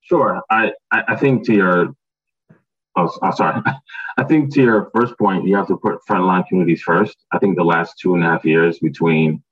[0.05, 0.41] Sure.
[0.49, 1.95] I, I think to your,
[2.95, 3.61] oh, oh sorry.
[4.17, 7.17] I think to your first point, you have to put frontline communities first.
[7.31, 9.43] I think the last two and a half years between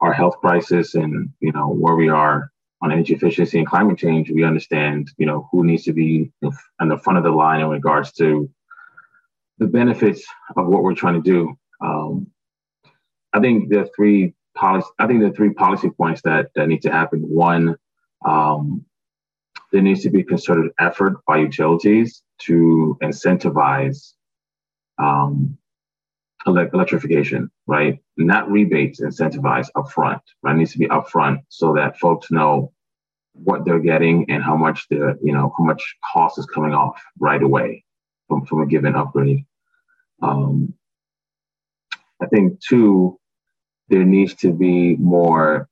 [0.00, 2.50] our health crisis and you know where we are
[2.82, 6.32] on energy efficiency and climate change, we understand, you know, who needs to be
[6.80, 8.48] on the front of the line in regards to
[9.58, 10.24] the benefits
[10.56, 11.54] of what we're trying to do.
[11.82, 12.26] Um,
[13.34, 14.88] I think there are three policy.
[14.98, 17.20] I think are three policy points that that need to happen.
[17.20, 17.76] One,
[18.24, 18.86] um,
[19.72, 24.12] there needs to be concerted effort by utilities to incentivize
[24.98, 25.56] um,
[26.46, 28.00] electrification, right?
[28.16, 30.54] Not rebates, incentivize upfront, right?
[30.54, 32.72] It needs to be upfront so that folks know
[33.32, 37.00] what they're getting and how much the, you know, how much cost is coming off
[37.18, 37.84] right away
[38.28, 39.44] from, from a given upgrade.
[40.22, 40.74] Um,
[42.20, 43.18] I think two,
[43.88, 45.68] there needs to be more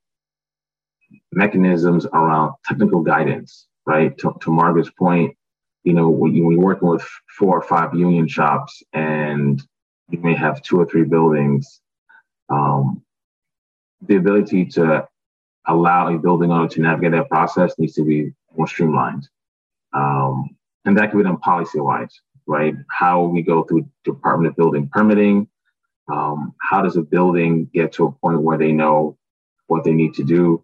[1.32, 4.16] mechanisms around technical guidance, right?
[4.18, 5.34] To, to Margaret's point,
[5.82, 9.62] you know, when you're working with four or five union shops and
[10.10, 11.80] you may have two or three buildings,
[12.50, 13.02] um,
[14.06, 15.08] the ability to
[15.66, 19.26] allow a building owner to navigate that process needs to be more streamlined.
[19.94, 20.50] Um,
[20.84, 22.74] and that can be done policy wise, right?
[22.90, 25.48] How we go through Department of Building permitting.
[26.12, 29.16] Um, how does a building get to a point where they know
[29.66, 30.62] what they need to do?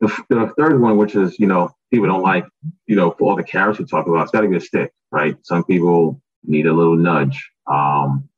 [0.00, 2.46] The, the third one, which is, you know, people don't like,
[2.86, 4.92] you know, for all the carrots we talk about, it's got to be a stick,
[5.12, 5.36] right?
[5.42, 7.50] Some people need a little nudge.
[7.66, 8.28] Um,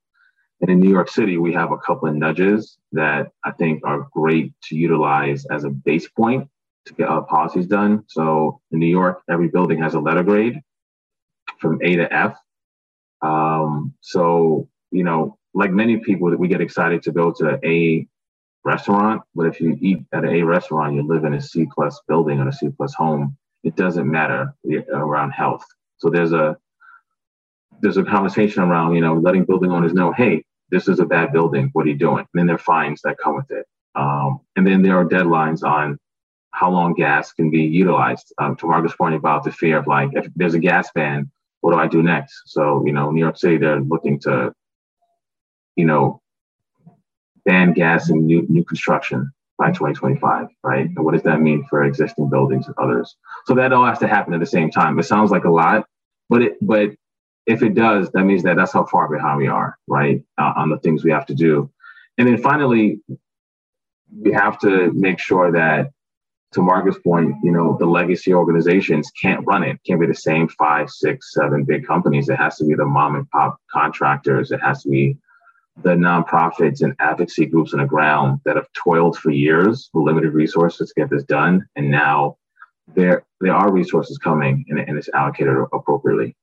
[0.60, 4.08] and in New York City, we have a couple of nudges that I think are
[4.12, 6.48] great to utilize as a base point
[6.86, 8.04] to get our policies done.
[8.08, 10.60] So in New York, every building has a letter grade
[11.60, 12.36] from A to F.
[13.22, 18.06] Um, so, you know, like many people that we get excited to go to a
[18.64, 22.00] restaurant, but if you eat at an A restaurant, you live in a C plus
[22.08, 24.54] building or a C plus home, it doesn't matter
[24.92, 25.64] around health.
[25.96, 26.56] So there's a
[27.80, 31.32] there's a conversation around, you know, letting building owners know, hey, this is a bad
[31.32, 31.70] building.
[31.72, 32.18] What are you doing?
[32.18, 33.66] And then there are fines that come with it.
[33.94, 35.98] Um, and then there are deadlines on
[36.52, 38.32] how long gas can be utilized.
[38.38, 41.72] Um, to Margaret's point about the fear of like, if there's a gas ban, what
[41.72, 42.42] do I do next?
[42.46, 44.52] So, you know, New York City, they're looking to,
[45.74, 46.20] you know,
[47.44, 50.86] ban gas in new, new construction by 2025, right?
[50.86, 53.16] And what does that mean for existing buildings and others?
[53.46, 54.98] So that all has to happen at the same time.
[54.98, 55.86] It sounds like a lot,
[56.28, 56.90] but it but
[57.46, 60.70] if it does, that means that that's how far behind we are, right, uh, on
[60.70, 61.70] the things we have to do.
[62.16, 63.00] And then finally,
[64.10, 65.90] we have to make sure that,
[66.52, 69.80] to Marcus' point, you know, the legacy organizations can't run it.
[69.84, 72.28] Can't be the same five, six, seven big companies.
[72.28, 74.52] It has to be the mom and pop contractors.
[74.52, 75.18] It has to be
[75.82, 80.32] the nonprofits and advocacy groups on the ground that have toiled for years with limited
[80.32, 81.66] resources to get this done.
[81.76, 82.36] And now
[82.94, 86.36] there there are resources coming and, and it's allocated appropriately.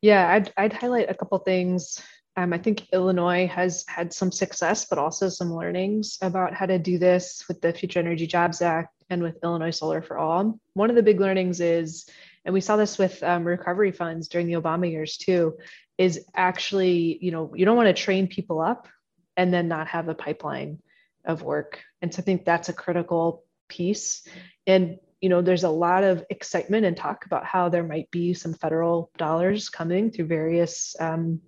[0.00, 1.98] Yeah, I'd, I'd highlight a couple things.
[2.36, 6.78] Um, I think Illinois has had some success, but also some learnings about how to
[6.78, 10.60] do this with the Future Energy Jobs Act and with Illinois Solar for All.
[10.74, 12.06] One of the big learnings is,
[12.44, 15.56] and we saw this with um, recovery funds during the Obama years too,
[15.96, 18.88] is actually, you know, you don't want to train people up
[19.36, 20.78] and then not have a pipeline
[21.24, 21.80] of work.
[22.02, 24.26] And so I think that's a critical piece.
[24.66, 28.34] And you know, there's a lot of excitement and talk about how there might be
[28.34, 31.40] some federal dollars coming through various um,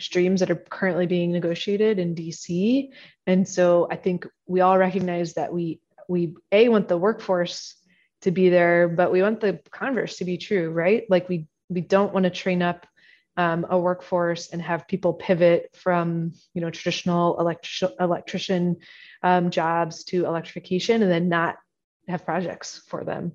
[0.00, 2.88] streams that are currently being negotiated in DC.
[3.28, 7.76] And so I think we all recognize that we we a want the workforce
[8.22, 11.04] to be there, but we want the converse to be true, right?
[11.08, 12.86] Like we we don't want to train up
[13.36, 18.76] um, a workforce and have people pivot from you know traditional electric, electrician
[19.22, 21.56] um, jobs to electrification and then not
[22.08, 23.32] have projects for them.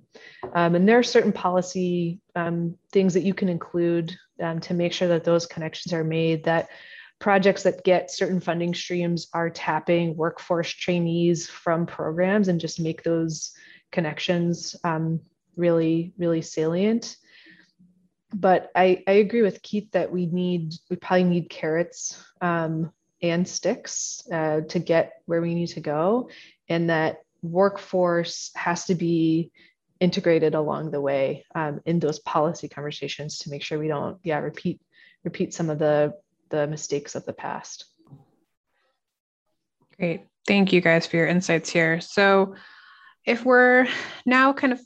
[0.53, 4.91] Um, and there are certain policy um, things that you can include um, to make
[4.91, 6.69] sure that those connections are made, that
[7.19, 13.03] projects that get certain funding streams are tapping workforce trainees from programs and just make
[13.03, 13.53] those
[13.95, 15.21] connections um,
[15.55, 17.15] really, really salient.
[18.33, 23.47] But I, I agree with Keith that we need, we probably need carrots um, and
[23.47, 26.29] sticks uh, to get where we need to go.
[26.67, 29.51] And that workforce has to be
[29.99, 34.39] integrated along the way um, in those policy conversations to make sure we don't yeah
[34.39, 34.81] repeat
[35.23, 36.13] repeat some of the
[36.49, 37.85] the mistakes of the past
[39.97, 42.55] great thank you guys for your insights here so
[43.25, 43.87] if we're
[44.25, 44.79] now kind of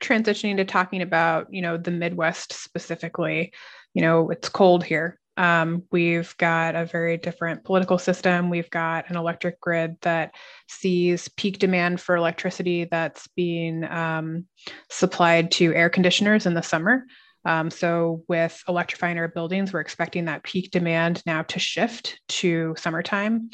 [0.00, 3.52] transitioning to talking about you know the midwest specifically
[3.94, 8.50] you know it's cold here um, we've got a very different political system.
[8.50, 10.34] We've got an electric grid that
[10.68, 14.46] sees peak demand for electricity that's being um,
[14.90, 17.04] supplied to air conditioners in the summer.
[17.46, 22.74] Um, so, with electrifying our buildings, we're expecting that peak demand now to shift to
[22.78, 23.50] summertime,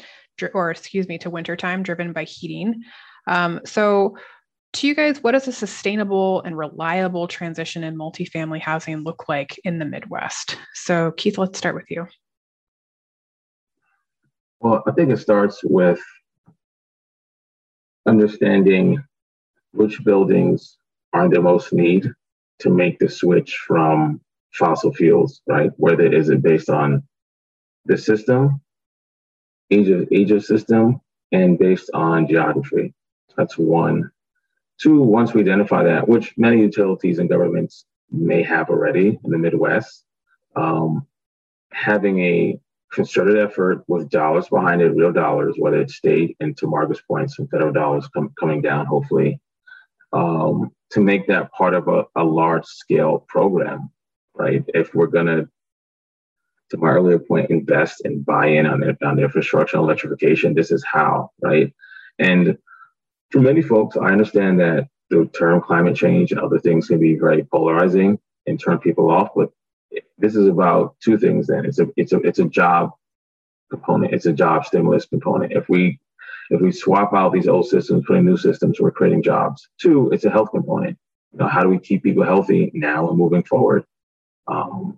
[0.53, 2.83] or excuse me, to wintertime, driven by heating.
[3.27, 4.17] Um, so,
[4.73, 9.59] to you guys, what does a sustainable and reliable transition in multifamily housing look like
[9.65, 10.57] in the Midwest?
[10.73, 12.07] So, Keith, let's start with you.
[14.61, 16.01] Well, I think it starts with
[18.05, 19.03] understanding
[19.73, 20.77] which buildings
[21.13, 22.09] are in the most need
[22.59, 24.21] to make the switch from
[24.53, 25.71] fossil fuels, right?
[25.77, 27.03] Whether is it based on
[27.85, 28.61] the system,
[29.71, 32.93] age of age of system, and based on geography.
[33.37, 34.11] That's one.
[34.79, 39.37] Two, once we identify that, which many utilities and governments may have already in the
[39.37, 40.05] Midwest,
[40.55, 41.05] um,
[41.71, 42.59] having a
[42.91, 47.31] concerted effort with dollars behind it, real dollars, whether it's state and to Marcus' point,
[47.31, 49.39] some federal dollars com- coming down, hopefully,
[50.13, 53.89] um, to make that part of a, a large scale program,
[54.35, 54.63] right?
[54.67, 55.47] If we're going to,
[56.71, 60.71] to my earlier point, invest and buy in on on the infrastructure and electrification, this
[60.71, 61.73] is how, right?
[62.19, 62.57] And
[63.31, 67.15] for many folks, I understand that the term climate change and other things can be
[67.15, 69.29] very polarizing and turn people off.
[69.35, 69.51] But
[70.17, 71.47] this is about two things.
[71.47, 72.91] Then it's a it's a it's a job
[73.69, 74.13] component.
[74.13, 75.53] It's a job stimulus component.
[75.53, 75.99] If we
[76.49, 79.69] if we swap out these old systems, put in new systems, we're creating jobs.
[79.79, 80.97] Two, it's a health component.
[81.31, 83.85] You know, how do we keep people healthy now and moving forward?
[84.47, 84.97] Um,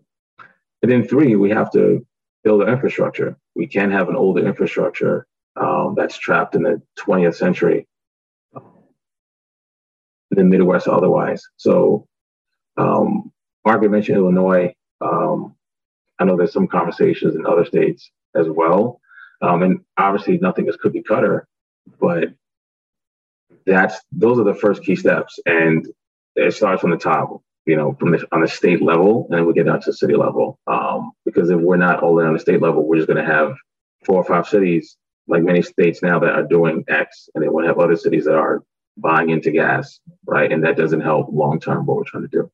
[0.82, 2.06] and then three, we have to
[2.43, 3.38] build an infrastructure.
[3.56, 7.88] We can't have an older infrastructure um, that's trapped in the 20th century
[10.36, 11.41] the Midwest otherwise.
[11.58, 12.08] So,
[12.78, 13.32] um,
[13.65, 14.74] Margaret mentioned Illinois.
[15.02, 15.56] Um,
[16.19, 19.00] I know there's some conversations in other states as well.
[19.41, 21.48] Um, and obviously, nothing is cookie cutter,
[22.00, 22.30] but
[23.65, 25.39] that's those are the first key steps.
[25.46, 25.88] And
[26.36, 29.46] it starts from the top, you know, from the, on the state level, and then
[29.46, 30.60] we get down to the city level.
[30.67, 33.56] Um, because if we're not only on the state level, we're just going to have
[34.06, 37.67] four or five cities, like many states now, that are doing X, and then we'll
[37.67, 38.63] have other cities that are
[38.98, 40.52] buying into gas, right?
[40.52, 42.52] And that doesn't help long term what we're trying to do.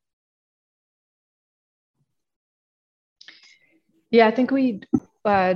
[4.12, 4.82] Yeah, I think we,
[5.24, 5.56] uh,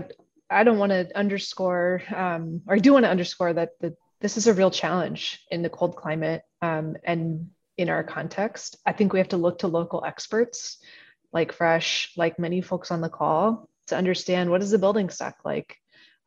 [0.50, 4.38] I don't want to underscore, um, or I do want to underscore that the, this
[4.38, 8.78] is a real challenge in the cold climate um, and in our context.
[8.86, 10.78] I think we have to look to local experts
[11.32, 15.38] like Fresh, like many folks on the call, to understand what is the building stock
[15.44, 15.78] like,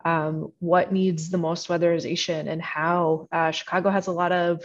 [0.06, 3.26] um, what needs the most weatherization, and how.
[3.32, 4.62] Uh, Chicago has a lot of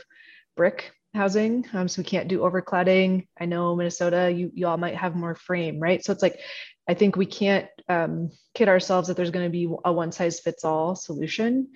[0.56, 3.28] brick housing, um, so we can't do overcladding.
[3.40, 6.06] I know Minnesota, you you all might have more frame, right?
[6.06, 6.40] So it's like,
[6.88, 10.40] I think we can't um, kid ourselves that there's going to be a one size
[10.40, 11.70] fits all solution,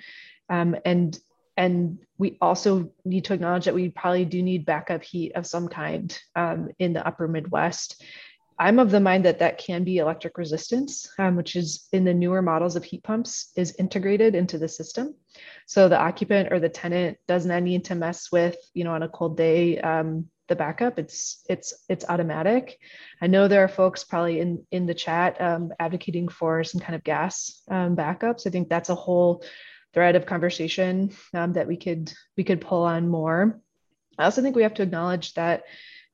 [0.47, 1.17] um, and
[1.57, 5.69] and we also need to acknowledge that we probably do need backup heat of some
[5.69, 8.03] kind um, in the upper Midwest.
[8.57, 12.13] I'm of the mind that that can be electric resistance, um, which is in the
[12.13, 15.15] newer models of heat pumps is integrated into the system.
[15.65, 19.03] So the occupant or the tenant does not need to mess with, you know, on
[19.03, 20.99] a cold day, um, the backup.
[20.99, 22.77] It's it's it's automatic.
[23.21, 26.95] I know there are folks probably in in the chat um, advocating for some kind
[26.95, 28.45] of gas um, backups.
[28.45, 29.43] I think that's a whole
[29.93, 33.59] thread of conversation um, that we could we could pull on more.
[34.17, 35.63] I also think we have to acknowledge that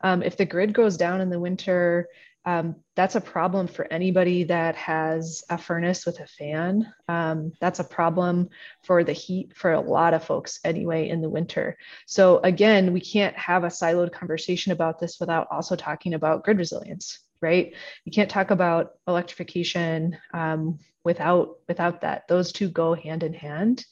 [0.01, 2.07] um, if the grid goes down in the winter,
[2.43, 6.91] um, that's a problem for anybody that has a furnace with a fan.
[7.07, 8.49] Um, that's a problem
[8.83, 11.77] for the heat for a lot of folks anyway in the winter.
[12.07, 16.57] So again, we can't have a siloed conversation about this without also talking about grid
[16.57, 17.73] resilience, right?
[18.05, 22.27] You can't talk about electrification um, without without that.
[22.27, 23.85] Those two go hand in hand.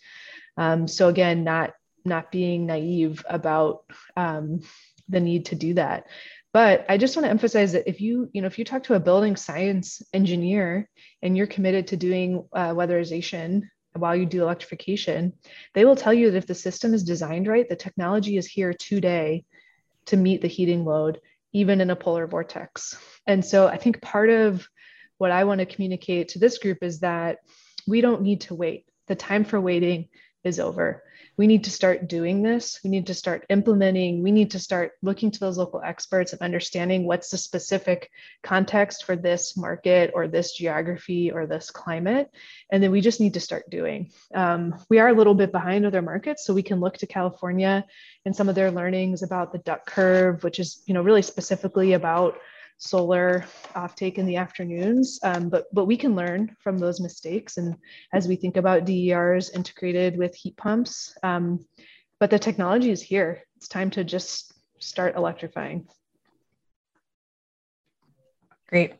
[0.57, 1.73] Um, so again, not
[2.03, 3.83] not being naive about
[4.17, 4.61] um,
[5.07, 6.07] the need to do that
[6.53, 8.95] but i just want to emphasize that if you you know if you talk to
[8.95, 10.89] a building science engineer
[11.21, 15.33] and you're committed to doing uh, weatherization while you do electrification
[15.73, 18.73] they will tell you that if the system is designed right the technology is here
[18.73, 19.43] today
[20.05, 21.19] to meet the heating load
[21.53, 22.97] even in a polar vortex.
[23.27, 24.67] And so i think part of
[25.17, 27.39] what i want to communicate to this group is that
[27.87, 28.85] we don't need to wait.
[29.07, 30.09] The time for waiting
[30.43, 31.03] is over
[31.39, 32.81] we need to start doing this.
[32.83, 34.21] We need to start implementing.
[34.21, 38.11] We need to start looking to those local experts and understanding what's the specific
[38.43, 42.29] context for this market or this geography or this climate.
[42.73, 44.11] And then we just need to start doing.
[44.35, 47.85] Um, we are a little bit behind other markets, so we can look to California
[48.25, 51.93] and some of their learnings about the duck curve, which is you know really specifically
[51.93, 52.37] about
[52.79, 55.19] solar offtake in the afternoons.
[55.23, 57.75] Um, but but we can learn from those mistakes, and
[58.13, 61.15] as we think about DERs integrated with heat pumps.
[61.21, 61.59] Um,
[62.19, 63.43] but the technology is here.
[63.57, 65.87] It's time to just start electrifying.
[68.69, 68.93] Great.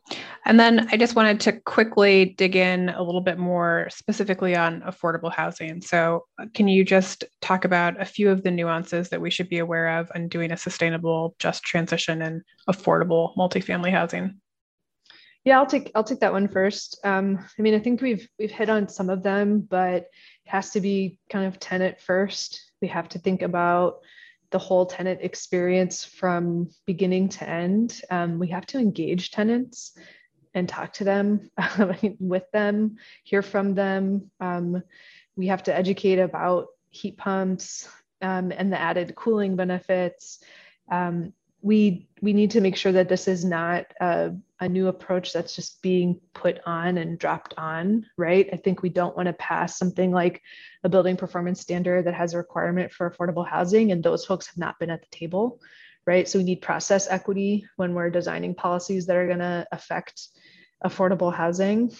[0.46, 4.82] And then I just wanted to quickly dig in a little bit more specifically on
[4.82, 5.80] affordable housing.
[5.80, 9.48] So, uh, can you just talk about a few of the nuances that we should
[9.48, 14.42] be aware of in doing a sustainable, just transition and affordable multifamily housing?
[15.46, 17.00] Yeah, I'll take I'll take that one first.
[17.04, 20.08] Um, I mean, I think we've we've hit on some of them, but it
[20.46, 22.72] has to be kind of tenant first.
[22.82, 24.00] We have to think about
[24.52, 28.02] the whole tenant experience from beginning to end.
[28.10, 29.98] Um, we have to engage tenants
[30.54, 31.52] and talk to them,
[32.20, 34.32] with them, hear from them.
[34.40, 34.84] Um,
[35.36, 37.88] we have to educate about heat pumps
[38.22, 40.40] um, and the added cooling benefits.
[40.92, 45.34] Um, we we need to make sure that this is not a, a, new approach
[45.34, 48.50] that's just being put on and dropped on right?
[48.52, 50.42] I think we don't want to pass something like
[50.84, 54.58] a building performance standard that has a requirement for affordable housing and those folks have
[54.58, 55.60] not been at the table
[56.06, 56.28] right?
[56.28, 60.30] So we need process equity when we're designing policies that are going to affect
[60.84, 61.92] affordable housing.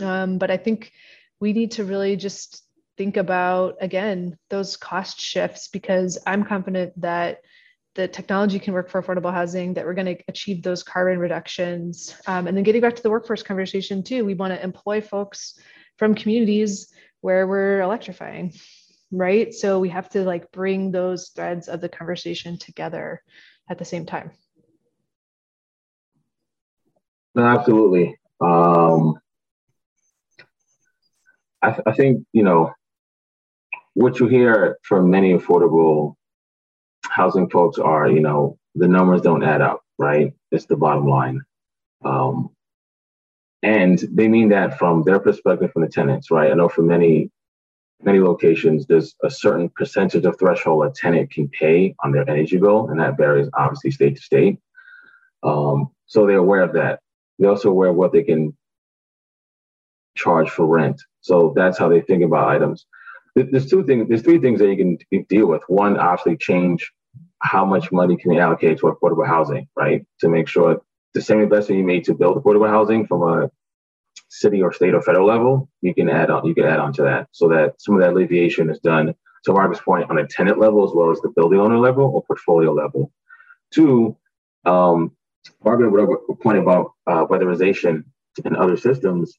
[0.00, 0.92] Um, but i think
[1.40, 2.62] we need to really just
[2.96, 7.40] think about again those cost shifts because i'm confident that
[7.94, 12.14] the technology can work for affordable housing, that we're going to achieve those carbon reductions.
[12.26, 15.58] Um, and then getting back to the workforce conversation too, we want to employ folks
[15.96, 18.52] from communities where we're electrifying,
[19.10, 19.52] right?
[19.52, 23.22] So we have to like bring those threads of the conversation together
[23.68, 24.30] at the same time.
[27.34, 28.16] No, absolutely.
[28.40, 29.20] Um,
[31.62, 32.72] I, th- I think, you know,
[33.94, 36.14] what you hear from many affordable
[37.08, 40.32] housing folks are, you know, the numbers don't add up, right?
[40.50, 41.40] It's the bottom line.
[42.04, 42.50] Um,
[43.62, 46.50] and they mean that from their perspective, from the tenants, right?
[46.50, 47.30] I know for many,
[48.02, 52.56] many locations, there's a certain percentage of threshold a tenant can pay on their energy
[52.56, 54.58] bill, and that varies obviously state to state.
[55.42, 57.00] Um, so they're aware of that.
[57.38, 58.56] They're also aware of what they can
[60.16, 61.02] charge for rent.
[61.20, 62.86] So that's how they think about items.
[63.34, 64.08] There's two things.
[64.08, 65.62] There's three things that you can deal with.
[65.68, 66.90] One, obviously, change
[67.42, 70.04] how much money can you allocate to affordable housing, right?
[70.20, 70.82] To make sure
[71.14, 73.50] the same investment you made to build affordable housing from a
[74.28, 77.02] city or state or federal level, you can add on you can add on to
[77.02, 79.14] that so that some of that alleviation is done
[79.44, 82.22] to Marcus' point, on a tenant level as well as the building owner level or
[82.24, 83.10] portfolio level.
[83.72, 84.16] Two,
[84.66, 85.12] um,
[85.64, 88.04] Margaret, whatever point about uh, weatherization
[88.44, 89.38] and other systems,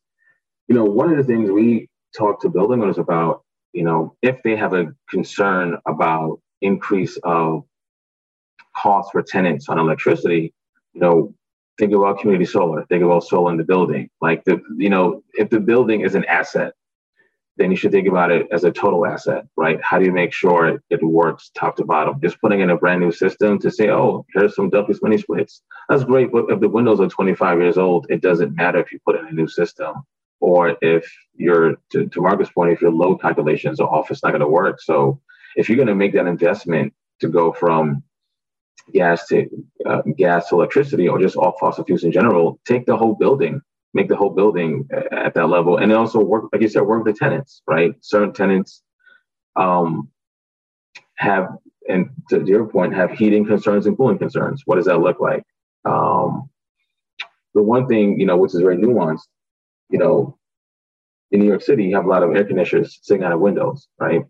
[0.68, 4.42] you know, one of the things we talk to building owners about, you know, if
[4.44, 7.64] they have a concern about increase of
[8.76, 10.54] costs for tenants on electricity,
[10.94, 11.34] you know,
[11.80, 14.10] think about community solar, think about solar in the building.
[14.22, 16.74] Like the, you know, if the building is an asset,
[17.58, 19.80] then you should think about it as a total asset, right?
[19.82, 22.20] How do you make sure it works top to bottom?
[22.22, 25.62] Just putting in a brand new system to say, oh, here's some Duffy's mini splits.
[25.90, 29.00] That's great, but if the windows are 25 years old, it doesn't matter if you
[29.06, 29.96] put in a new system
[30.42, 34.32] or if you're, to, to Marcus' point, if your load calculations are off, it's not
[34.32, 34.82] going to work.
[34.82, 35.22] So
[35.56, 38.04] if you're going to make that investment to go from
[38.94, 39.48] gas to
[39.86, 43.62] uh, gas to electricity or just all fossil fuels in general, take the whole building
[43.94, 45.78] make the whole building at that level.
[45.78, 47.94] And also work like you said work with the tenants right?
[48.02, 48.82] Certain tenants
[49.56, 50.10] um,
[51.16, 51.50] have
[51.90, 54.64] and to your point have heating concerns and cooling concerns.
[54.66, 55.44] What does that look like?
[55.86, 56.50] Um,
[57.54, 59.28] the one thing you know which is very nuanced
[59.92, 60.38] you know
[61.32, 63.88] in new york city you have a lot of air conditioners sitting out of windows
[64.00, 64.24] right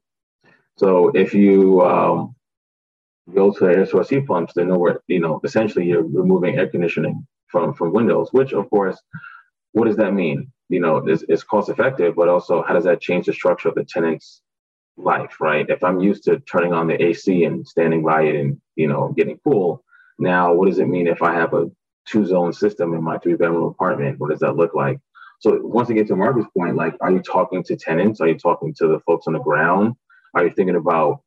[0.78, 2.36] so if you um,
[3.34, 7.26] go to air source heat pumps they're nowhere you know essentially you're removing air conditioning
[7.48, 8.98] from from windows which of course
[9.74, 10.52] what does that mean?
[10.70, 13.76] You know, it's, it's cost effective, but also how does that change the structure of
[13.76, 14.42] the tenant's
[14.98, 15.70] life, right?
[15.70, 19.14] If I'm used to turning on the AC and standing by it and, you know,
[19.16, 19.84] getting cool,
[20.20, 21.70] now what does it mean if I have a
[22.06, 24.20] two zone system in my three bedroom apartment?
[24.20, 25.00] What does that look like?
[25.42, 28.22] So once again, to Marcus' point, like, are you talking to tenants?
[28.22, 29.96] Are you talking to the folks on the ground?
[30.36, 31.22] Are you thinking about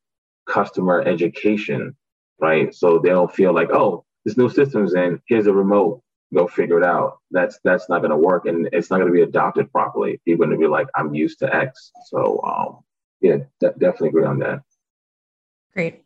[0.46, 1.96] customer education,
[2.40, 2.72] right?
[2.72, 6.00] So they don't feel like, oh, this new system's in, here's a remote,
[6.32, 7.18] go figure it out.
[7.32, 10.20] That's that's not going to work, and it's not going to be adopted properly.
[10.24, 11.90] You're going to be like, I'm used to X.
[12.06, 12.84] So um,
[13.20, 14.60] yeah, de- definitely agree on that.
[15.72, 16.02] Great.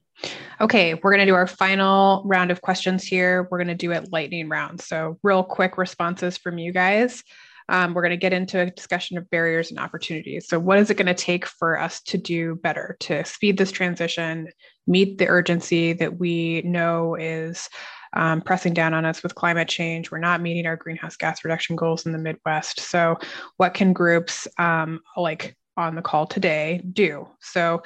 [0.62, 3.46] Okay, we're going to do our final round of questions here.
[3.50, 4.80] We're going to do it lightning round.
[4.80, 7.22] So, real quick responses from you guys.
[7.68, 10.48] Um, we're going to get into a discussion of barriers and opportunities.
[10.48, 13.72] So, what is it going to take for us to do better to speed this
[13.72, 14.48] transition,
[14.86, 17.68] meet the urgency that we know is
[18.14, 20.10] um, pressing down on us with climate change.
[20.10, 22.80] We're not meeting our greenhouse gas reduction goals in the Midwest.
[22.80, 23.16] So,
[23.56, 27.28] what can groups um, like on the call today do?
[27.40, 27.82] So,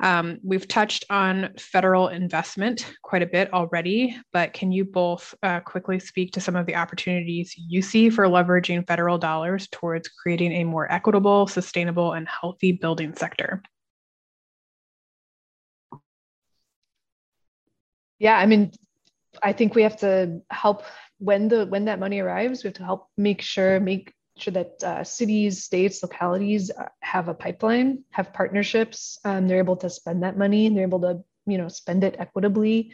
[0.00, 5.60] um, we've touched on federal investment quite a bit already, but can you both uh,
[5.60, 10.52] quickly speak to some of the opportunities you see for leveraging federal dollars towards creating
[10.52, 13.62] a more equitable, sustainable, and healthy building sector?
[18.20, 18.72] Yeah, I mean,
[19.42, 20.84] I think we have to help
[21.18, 22.62] when the when that money arrives.
[22.62, 27.28] We have to help make sure make sure that uh, cities, states, localities uh, have
[27.28, 29.18] a pipeline, have partnerships.
[29.24, 32.16] Um, they're able to spend that money, and they're able to you know spend it
[32.18, 32.92] equitably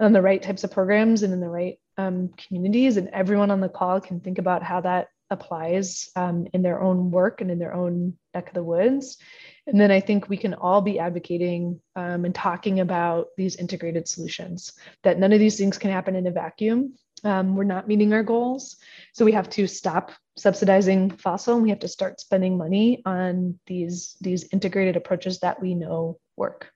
[0.00, 2.96] on the right types of programs and in the right um, communities.
[2.96, 7.10] And everyone on the call can think about how that applies um, in their own
[7.10, 9.18] work and in their own neck of the woods.
[9.66, 14.08] And then I think we can all be advocating um, and talking about these integrated
[14.08, 14.72] solutions,
[15.02, 16.94] that none of these things can happen in a vacuum.
[17.24, 18.76] Um, we're not meeting our goals.
[19.12, 23.58] So we have to stop subsidizing fossil and we have to start spending money on
[23.66, 26.70] these, these integrated approaches that we know work.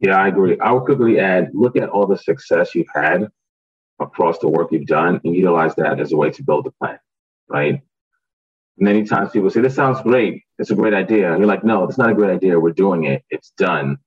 [0.00, 0.58] Yeah, I agree.
[0.60, 3.28] I would quickly add look at all the success you've had
[3.98, 6.98] across the work you've done and utilize that as a way to build the plan,
[7.48, 7.80] right?
[8.78, 10.42] Many times people say, This sounds great.
[10.58, 11.30] It's a great idea.
[11.30, 12.60] And you're like, No, it's not a great idea.
[12.60, 13.24] We're doing it.
[13.30, 13.98] It's done.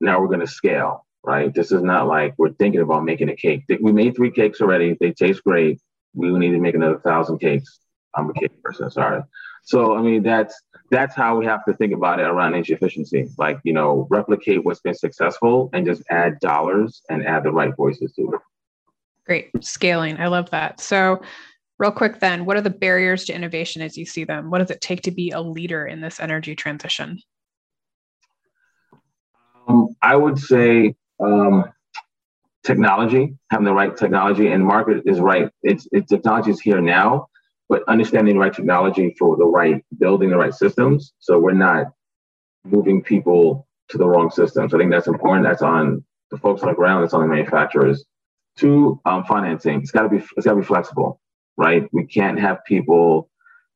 [0.00, 1.54] Now we're going to scale, right?
[1.54, 3.64] This is not like we're thinking about making a cake.
[3.80, 4.96] We made three cakes already.
[5.00, 5.80] They taste great.
[6.14, 7.80] We need to make another thousand cakes.
[8.14, 9.22] I'm a cake person, sorry.
[9.64, 10.60] So, I mean, that's
[10.90, 13.28] that's how we have to think about it around energy efficiency.
[13.38, 17.74] Like, you know, replicate what's been successful and just add dollars and add the right
[17.74, 18.40] voices to it.
[19.24, 19.50] Great.
[19.64, 20.18] Scaling.
[20.18, 20.80] I love that.
[20.80, 21.22] So,
[21.78, 24.50] real quick then, what are the barriers to innovation as you see them?
[24.50, 27.20] What does it take to be a leader in this energy transition?
[29.68, 31.64] Um, I would say um,
[32.64, 35.50] technology, having the right technology, and market is right.
[35.62, 37.28] It's, it's technology is here now,
[37.68, 41.14] but understanding the right technology for the right building the right systems.
[41.18, 41.86] So we're not
[42.64, 44.74] moving people to the wrong systems.
[44.74, 45.46] I think that's important.
[45.46, 47.02] That's on the folks on the ground.
[47.02, 48.04] That's on the manufacturers.
[48.56, 49.80] Two, um, financing.
[49.80, 51.20] It's got to be it's got to be flexible,
[51.56, 51.88] right?
[51.92, 53.30] We can't have people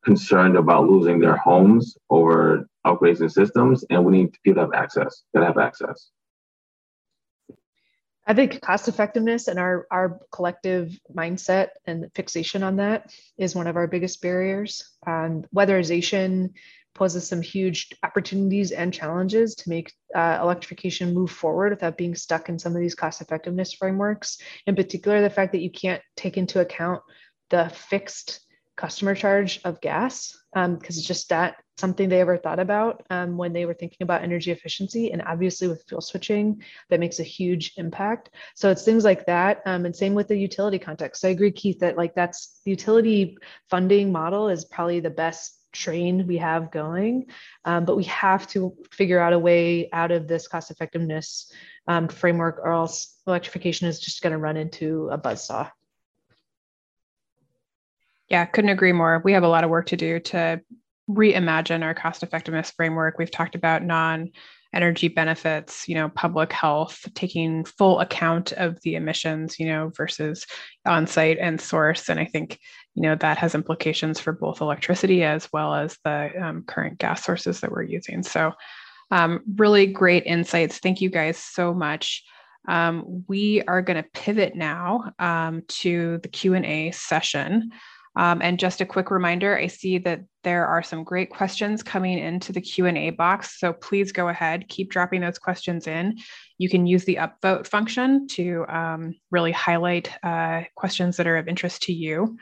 [0.05, 4.75] concerned about losing their homes over upgrades and systems, and we need people to have
[4.75, 5.23] access.
[5.35, 6.11] To have access.
[8.27, 13.69] I think cost effectiveness and our, our collective mindset and fixation on that is one
[13.69, 14.97] of our biggest barriers.
[15.07, 16.51] Um, weatherization
[16.95, 22.49] poses some huge opportunities and challenges to make uh, electrification move forward without being stuck
[22.49, 24.39] in some of these cost effectiveness frameworks.
[24.67, 27.03] In particular, the fact that you can't take into account
[27.51, 28.46] the fixed
[28.77, 33.37] customer charge of gas because um, it's just that something they ever thought about um,
[33.37, 37.25] when they were thinking about energy efficiency and obviously with fuel switching that makes a
[37.25, 38.31] huge impact.
[38.55, 41.21] So it's things like that um, and same with the utility context.
[41.21, 43.37] So i agree keith that like that's the utility
[43.69, 47.27] funding model is probably the best train we have going
[47.67, 51.53] um, but we have to figure out a way out of this cost effectiveness
[51.87, 55.71] um, framework or else electrification is just going to run into a buzzsaw
[58.29, 59.21] yeah, couldn't agree more.
[59.25, 60.61] We have a lot of work to do to
[61.09, 63.19] reimagine our cost effectiveness framework.
[63.19, 64.31] We've talked about non
[64.75, 70.47] energy benefits, you know, public health, taking full account of the emissions, you know, versus
[70.85, 72.09] on site and source.
[72.09, 72.59] And I think,
[72.95, 77.25] you know, that has implications for both electricity as well as the um, current gas
[77.25, 78.23] sources that we're using.
[78.23, 78.53] So,
[79.11, 80.79] um, really great insights.
[80.79, 82.25] Thank you guys so much.
[82.69, 87.71] Um, we are going to pivot now um, to the Q&A session.
[88.17, 92.19] Um, and just a quick reminder, I see that there are some great questions coming
[92.19, 93.61] into the Q&A box.
[93.61, 96.17] So please go ahead, keep dropping those questions in.
[96.57, 101.49] You can use the upvote function to um, really highlight uh, questions that are of
[101.49, 102.39] interest to you.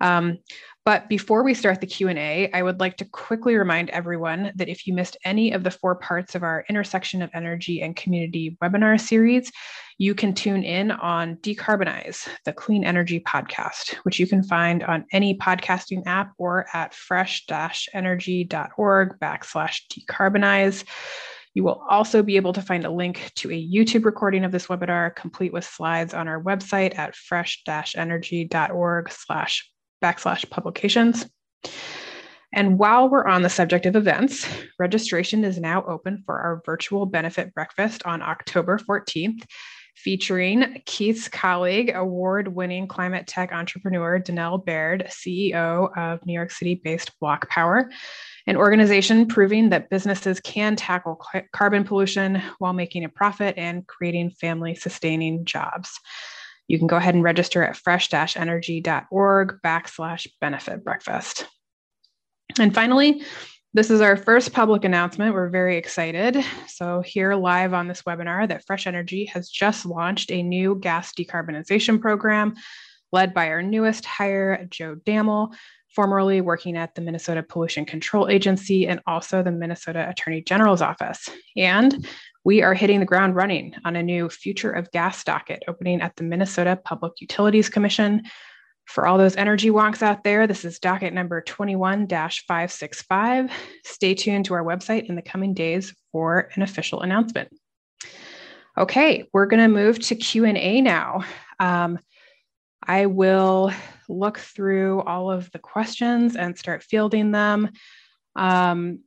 [0.00, 0.38] Um,
[0.84, 4.84] but before we start the Q&A, I would like to quickly remind everyone that if
[4.86, 9.00] you missed any of the four parts of our Intersection of Energy and Community webinar
[9.00, 9.52] series,
[9.98, 15.06] you can tune in on Decarbonize, the Clean Energy Podcast, which you can find on
[15.12, 20.82] any podcasting app or at fresh-energy.org backslash decarbonize.
[21.54, 24.66] You will also be able to find a link to a YouTube recording of this
[24.66, 29.68] webinar, complete with slides on our website at fresh-energy.org slash
[30.02, 31.26] backslash publications.
[32.52, 34.46] And while we're on the subject of events,
[34.78, 39.42] registration is now open for our virtual benefit breakfast on October 14th,
[39.96, 46.74] featuring Keith's colleague, award winning climate tech entrepreneur Donnel Baird, CEO of New York City
[46.74, 47.90] based BlocPower,
[48.46, 51.22] an organization proving that businesses can tackle
[51.52, 55.98] carbon pollution while making a profit and creating family sustaining jobs.
[56.68, 61.46] You can go ahead and register at fresh-energy.org backslash benefit breakfast.
[62.58, 63.22] And finally,
[63.74, 65.34] this is our first public announcement.
[65.34, 66.44] We're very excited.
[66.68, 71.12] So, here live on this webinar, that Fresh Energy has just launched a new gas
[71.14, 72.54] decarbonization program
[73.12, 75.54] led by our newest hire, Joe Dammel,
[75.94, 81.28] formerly working at the Minnesota Pollution Control Agency and also the Minnesota Attorney General's Office.
[81.56, 82.06] And
[82.44, 86.16] we are hitting the ground running on a new Future of Gas docket opening at
[86.16, 88.22] the Minnesota Public Utilities Commission.
[88.86, 93.50] For all those energy wonks out there, this is docket number 21 565.
[93.84, 97.48] Stay tuned to our website in the coming days for an official announcement.
[98.76, 101.24] Okay, we're going to move to Q&A now.
[101.60, 101.98] Um,
[102.84, 103.72] I will
[104.08, 107.70] look through all of the questions and start fielding them.
[108.34, 109.00] Um,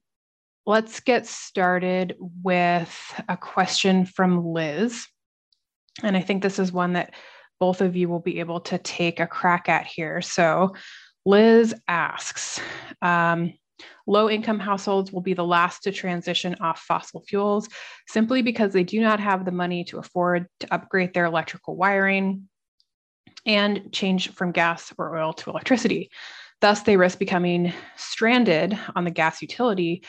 [0.65, 5.07] let's get started with a question from Liz.
[6.03, 7.13] And I think this is one that
[7.59, 10.21] both of you will be able to take a crack at here.
[10.21, 10.75] So
[11.25, 12.59] Liz asks,
[13.01, 13.53] um,
[14.07, 17.67] low income households will be the last to transition off fossil fuels
[18.07, 22.47] simply because they do not have the money to afford to upgrade their electrical wiring
[23.45, 26.09] and change from gas or oil to electricity.
[26.61, 30.03] Thus, they risk becoming stranded on the gas utility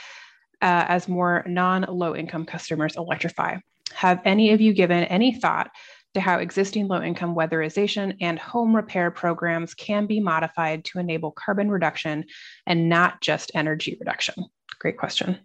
[0.62, 3.56] uh, as more non low income customers electrify.
[3.94, 5.70] Have any of you given any thought
[6.14, 11.30] to how existing low income weatherization and home repair programs can be modified to enable
[11.30, 12.24] carbon reduction
[12.66, 14.46] and not just energy reduction?
[14.78, 15.38] Great question.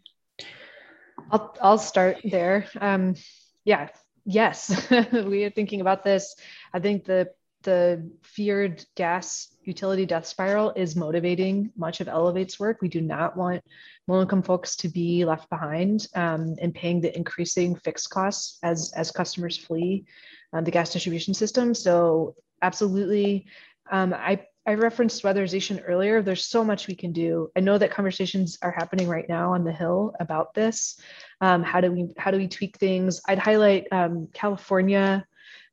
[1.30, 2.68] I'll, I'll start there.
[2.80, 3.16] Um,
[3.64, 3.90] yeah,
[4.26, 6.36] yes, we are thinking about this.
[6.74, 7.30] I think the
[7.64, 12.82] the feared gas utility death spiral is motivating much of Elevate's work.
[12.82, 13.64] We do not want
[14.08, 18.92] low income folks to be left behind um, and paying the increasing fixed costs as,
[18.96, 20.06] as customers flee
[20.54, 21.74] um, the gas distribution system.
[21.74, 23.46] So, absolutely.
[23.92, 26.22] Um, I, I referenced weatherization earlier.
[26.22, 27.50] There's so much we can do.
[27.56, 31.00] I know that conversations are happening right now on the Hill about this.
[31.42, 33.22] Um, how do we how do we tweak things?
[33.28, 35.26] I'd highlight um, California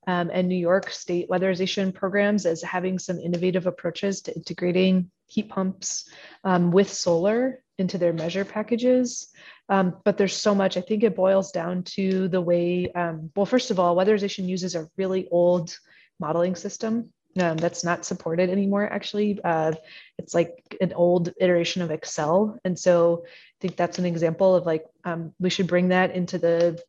[0.08, 5.50] um, and New York state weatherization programs as having some innovative approaches to integrating heat
[5.50, 6.08] pumps
[6.44, 9.28] um, with solar into their measure packages.
[9.68, 13.44] Um, but there's so much, I think it boils down to the way, um, well,
[13.44, 15.76] first of all, weatherization uses a really old
[16.18, 19.72] modeling system um, that's not supported anymore actually uh,
[20.18, 24.66] it's like an old iteration of excel and so i think that's an example of
[24.66, 26.82] like um, we should bring that into the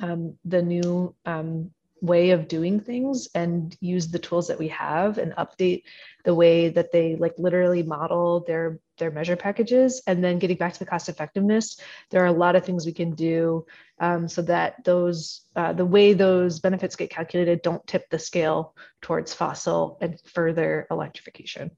[0.00, 1.70] um, the new um,
[2.00, 5.82] way of doing things and use the tools that we have and update
[6.24, 10.72] the way that they like literally model their their measure packages and then getting back
[10.72, 11.80] to the cost effectiveness
[12.10, 13.64] there are a lot of things we can do
[14.00, 18.74] um, so that those uh, the way those benefits get calculated don't tip the scale
[19.00, 21.70] towards fossil and further electrification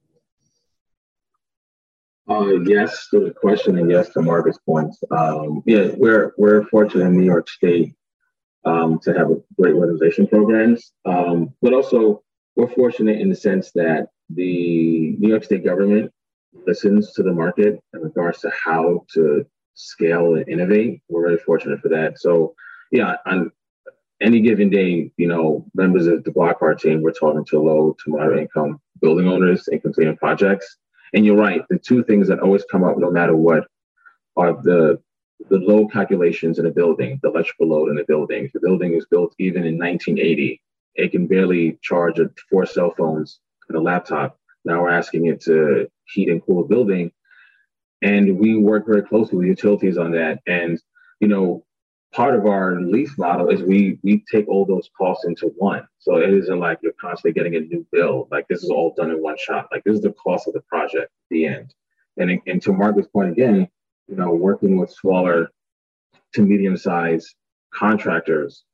[2.28, 5.02] uh, yes to the question and yes to Margaret's points.
[5.10, 7.94] Um, yeah, we're we're fortunate in New York State
[8.64, 10.92] um, to have a great weatherization programs.
[11.04, 12.22] Um, but also,
[12.56, 16.12] we're fortunate in the sense that the New York State government
[16.66, 21.00] listens to the market in regards to how to scale and innovate.
[21.08, 22.18] We're very fortunate for that.
[22.18, 22.54] So,
[22.90, 23.50] yeah, on
[24.20, 28.10] any given day, you know, members of the BlocPower team, we're talking to low to
[28.10, 30.76] moderate income building owners and completing projects.
[31.14, 33.66] And you're right, the two things that always come up no matter what
[34.36, 35.00] are the
[35.48, 38.50] the load calculations in a building, the electrical load in a building.
[38.52, 40.60] The building was built even in 1980,
[40.94, 42.18] it can barely charge
[42.50, 44.38] four cell phones and a laptop.
[44.64, 47.12] Now we're asking it to heat and cool a building.
[48.02, 50.40] And we work very closely with utilities on that.
[50.46, 50.80] And,
[51.20, 51.64] you know,
[52.12, 55.86] part of our lease model is we we take all those costs into one.
[55.98, 58.26] So it isn't like you're constantly getting a new bill.
[58.30, 59.68] Like this is all done in one shot.
[59.70, 61.74] Like this is the cost of the project, the end.
[62.16, 63.68] And, and to Margaret's point again,
[64.10, 65.50] you know, working with smaller
[66.34, 67.34] to medium sized
[67.72, 68.64] contractors,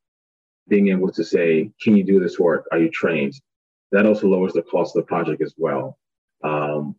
[0.68, 2.66] being able to say, can you do this work?
[2.72, 3.34] Are you trained?
[3.92, 5.98] That also lowers the cost of the project as well.
[6.42, 6.96] Um,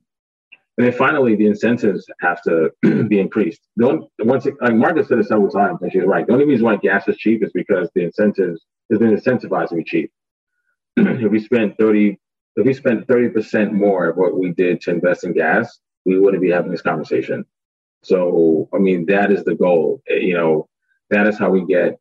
[0.78, 2.70] and then finally, the incentives have to
[3.08, 3.62] be increased.
[3.80, 6.26] Don't once it, like Margaret said it several times, and she's right.
[6.26, 9.76] The only reason why gas is cheap is because the incentives has been incentivized to
[9.76, 10.12] be cheap.
[10.98, 12.20] if we spend 30,
[12.58, 16.44] if we spent 30% more of what we did to invest in gas, we wouldn't
[16.44, 17.44] be having this conversation.
[18.04, 20.02] So, I mean, that is the goal.
[20.10, 20.70] Eh, you know,
[21.10, 22.00] that is how we get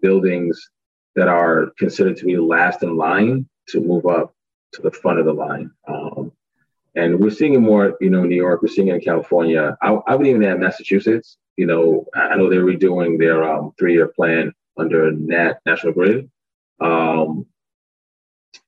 [0.00, 0.70] buildings
[1.16, 4.34] that are considered to be last in line to move up
[4.72, 5.70] to the front of the line.
[5.86, 6.32] Um,
[6.94, 9.76] and we're seeing it more, you know, in New York, we're seeing it in California.
[9.80, 11.36] I, I would even add Massachusetts.
[11.56, 16.30] You know, I know they're redoing their um, three-year plan under Nat National Grid,
[16.80, 17.46] um,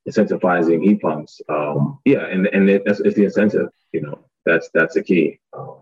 [0.08, 1.40] incentivizing heat pumps.
[1.48, 3.68] Um, yeah, and and it, that's it's the incentive.
[3.92, 5.40] You know, that's that's the key.
[5.52, 5.81] Um,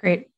[0.00, 0.28] Great.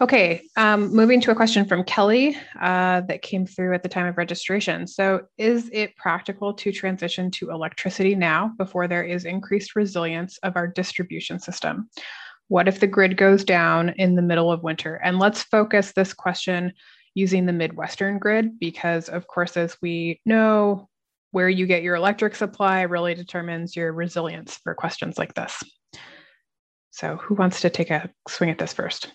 [0.00, 4.06] Okay, um, moving to a question from Kelly uh, that came through at the time
[4.06, 4.86] of registration.
[4.86, 10.56] So, is it practical to transition to electricity now before there is increased resilience of
[10.56, 11.90] our distribution system?
[12.46, 15.00] What if the grid goes down in the middle of winter?
[15.02, 16.72] And let's focus this question
[17.14, 20.88] using the Midwestern grid because, of course, as we know,
[21.30, 25.62] where you get your electric supply really determines your resilience for questions like this.
[26.90, 29.12] So who wants to take a swing at this first?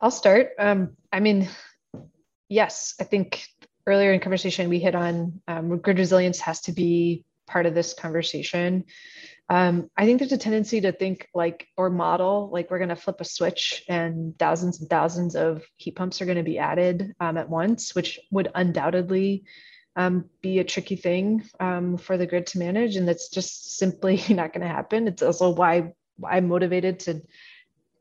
[0.00, 0.50] I'll start.
[0.58, 1.48] Um, I mean,
[2.48, 3.44] yes, I think
[3.86, 7.92] earlier in conversation we hit on um, grid resilience has to be part of this
[7.92, 8.84] conversation.
[9.50, 12.96] Um, I think there's a tendency to think like or model like we're going to
[12.96, 17.12] flip a switch and thousands and thousands of heat pumps are going to be added
[17.18, 19.42] um, at once, which would undoubtedly
[19.96, 24.22] um, be a tricky thing um, for the grid to manage, and that's just simply
[24.30, 25.08] not going to happen.
[25.08, 25.94] It's also why
[26.24, 27.22] I'm motivated to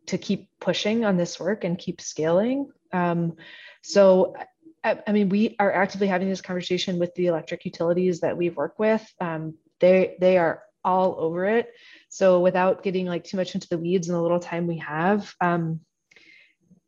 [0.07, 2.71] to keep pushing on this work and keep scaling.
[2.93, 3.37] Um,
[3.81, 4.35] so
[4.83, 8.79] I, mean, we are actively having this conversation with the electric utilities that we work
[8.79, 9.05] with.
[9.19, 11.71] Um, they they are all over it.
[12.09, 15.33] So without getting like too much into the weeds in the little time we have,
[15.41, 15.81] um,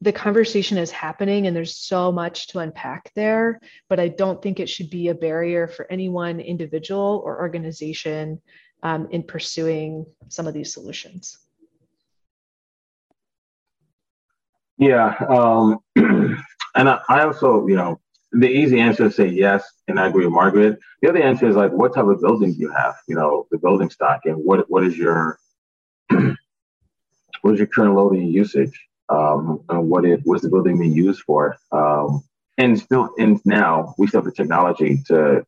[0.01, 4.59] the conversation is happening and there's so much to unpack there, but I don't think
[4.59, 8.41] it should be a barrier for any one individual or organization
[8.81, 11.37] um, in pursuing some of these solutions.
[14.79, 17.99] Yeah, um, and I, I also, you know,
[18.31, 20.79] the easy answer is say yes, and I agree with Margaret.
[21.01, 22.95] The other answer is like, what type of building do you have?
[23.07, 25.37] You know, the building stock, and what what is your
[26.09, 28.87] what is your current loading usage?
[29.09, 31.57] Um, and what it what's the building being used for?
[31.71, 32.23] Um,
[32.57, 35.45] and still, and now we still have the technology to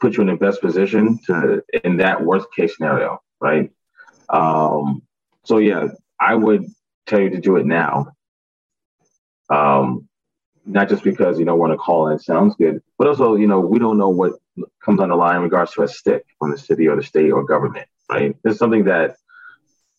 [0.00, 3.70] put you in the best position to in that worst case scenario, right?
[4.28, 5.02] Um,
[5.44, 5.88] so yeah,
[6.20, 6.66] I would
[7.06, 8.12] tell you to do it now.
[9.50, 10.08] Um,
[10.66, 13.46] not just because you know want to call and it sounds good, but also you
[13.46, 14.32] know we don't know what
[14.84, 17.30] comes on the line in regards to a stick from the city or the state
[17.30, 18.36] or government, right?
[18.44, 19.16] It's something that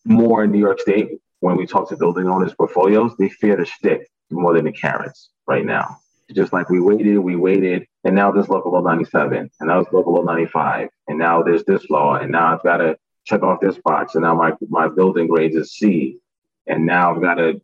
[0.04, 3.66] more in New York State when we talk to building owners portfolios, they fear the
[3.66, 5.98] stick more than the carrots right now.
[6.32, 9.92] Just like we waited, we waited, and now this local law 97, and now it's
[9.92, 13.60] local law 95, and now there's this law, and now I've got to check off
[13.60, 16.18] this box, and now my my building grades is C,
[16.66, 17.60] and now I've got to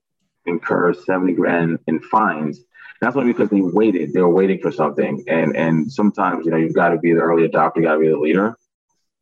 [0.46, 2.60] incur 70 grand in fines.
[3.02, 4.12] That's only because they waited.
[4.12, 7.20] They were waiting for something, and and sometimes you know you've got to be the
[7.20, 8.56] early adopter, you got to be the leader,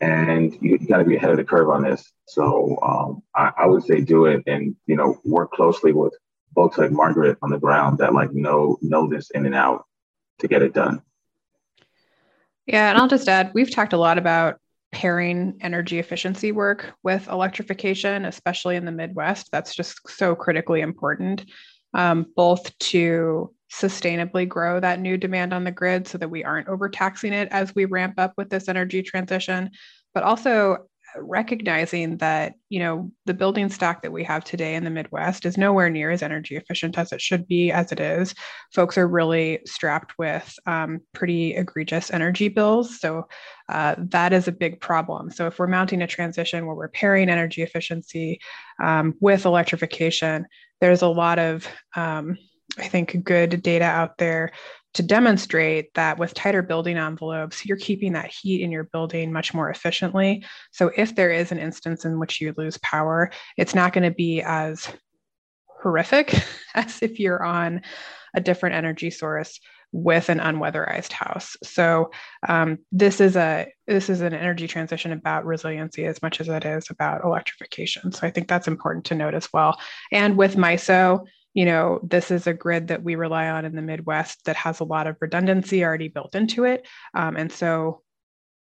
[0.03, 2.13] and you, you got to be ahead of the curve on this.
[2.27, 6.13] So um, I, I would say do it, and you know work closely with
[6.55, 9.87] folks like Margaret on the ground that like know know this in and out
[10.41, 11.01] to get it done.
[12.67, 14.61] Yeah, and I'll just add, we've talked a lot about
[14.93, 19.51] pairing energy efficiency work with electrification, especially in the Midwest.
[19.51, 21.47] That's just so critically important,
[21.95, 26.69] um, both to sustainably grow that new demand on the grid so that we aren't
[26.69, 29.71] overtaxing it as we ramp up with this energy transition,
[30.13, 30.79] but also
[31.17, 35.59] recognizing that you know the building stock that we have today in the midwest is
[35.59, 38.35] nowhere near as energy efficient as it should be as it is.
[38.73, 43.01] Folks are really strapped with um, pretty egregious energy bills.
[43.01, 43.27] So
[43.71, 47.29] uh, that is a big problem so if we're mounting a transition where we're pairing
[47.29, 48.41] energy efficiency
[48.83, 50.47] um, with electrification
[50.81, 51.67] there's a lot of
[51.97, 52.37] um,
[52.79, 54.53] i think good data out there
[54.95, 59.55] to demonstrate that with tighter building envelopes, you're keeping that heat in your building much
[59.55, 60.45] more efficiently.
[60.73, 64.15] So if there is an instance in which you lose power, it's not going to
[64.15, 64.89] be as
[65.81, 66.35] horrific
[66.75, 67.83] as if you're on
[68.35, 69.61] a different energy source
[69.93, 71.57] with an unweatherized house.
[71.65, 72.11] So
[72.49, 76.65] um, this is a this is an energy transition about resiliency as much as it
[76.65, 78.13] is about electrification.
[78.13, 79.79] So I think that's important to note as well.
[80.13, 83.83] And with MISO, you know, this is a grid that we rely on in the
[83.83, 86.87] Midwest that has a lot of redundancy already built into it.
[87.15, 88.03] Um, and so,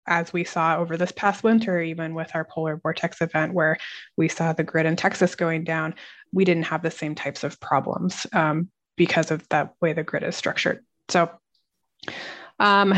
[0.06, 3.76] as we saw over this past winter, even with our polar vortex event, where
[4.16, 5.94] we saw the grid in Texas going down,
[6.32, 10.24] we didn't have the same types of problems um, because of that way the grid
[10.24, 10.84] is structured.
[11.10, 11.30] So,
[12.58, 12.94] um,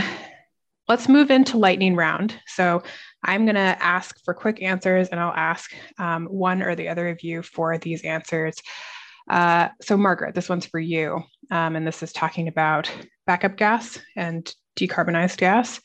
[0.88, 2.38] let's move into lightning round.
[2.46, 2.82] So,
[3.24, 7.08] I'm going to ask for quick answers, and I'll ask um, one or the other
[7.08, 8.56] of you for these answers.
[9.30, 11.22] Uh, so, Margaret, this one's for you.
[11.50, 12.90] Um, and this is talking about
[13.26, 15.80] backup gas and decarbonized gas.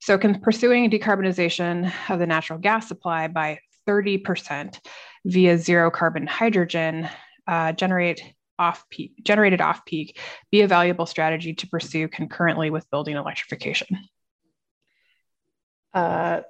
[0.00, 3.58] So, can pursuing decarbonization of the natural gas supply by
[3.88, 4.78] 30%
[5.24, 7.08] via zero carbon hydrogen
[7.46, 8.22] uh, generate
[8.58, 10.18] off peak generated off peak
[10.50, 13.98] be a valuable strategy to pursue concurrently with building electrification
[15.94, 16.42] uh,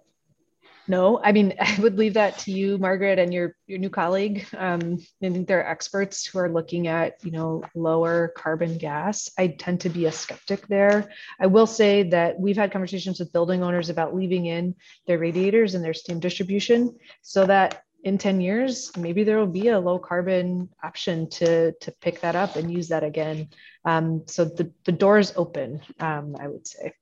[0.88, 4.46] no, I mean, I would leave that to you, Margaret, and your your new colleague.
[4.56, 9.28] Um, I think there are experts who are looking at, you know, lower carbon gas.
[9.38, 11.10] I tend to be a skeptic there.
[11.38, 14.74] I will say that we've had conversations with building owners about leaving in
[15.06, 19.68] their radiators and their steam distribution, so that in 10 years, maybe there will be
[19.68, 23.48] a low carbon option to to pick that up and use that again.
[23.84, 26.92] Um, so the the door is open, um, I would say.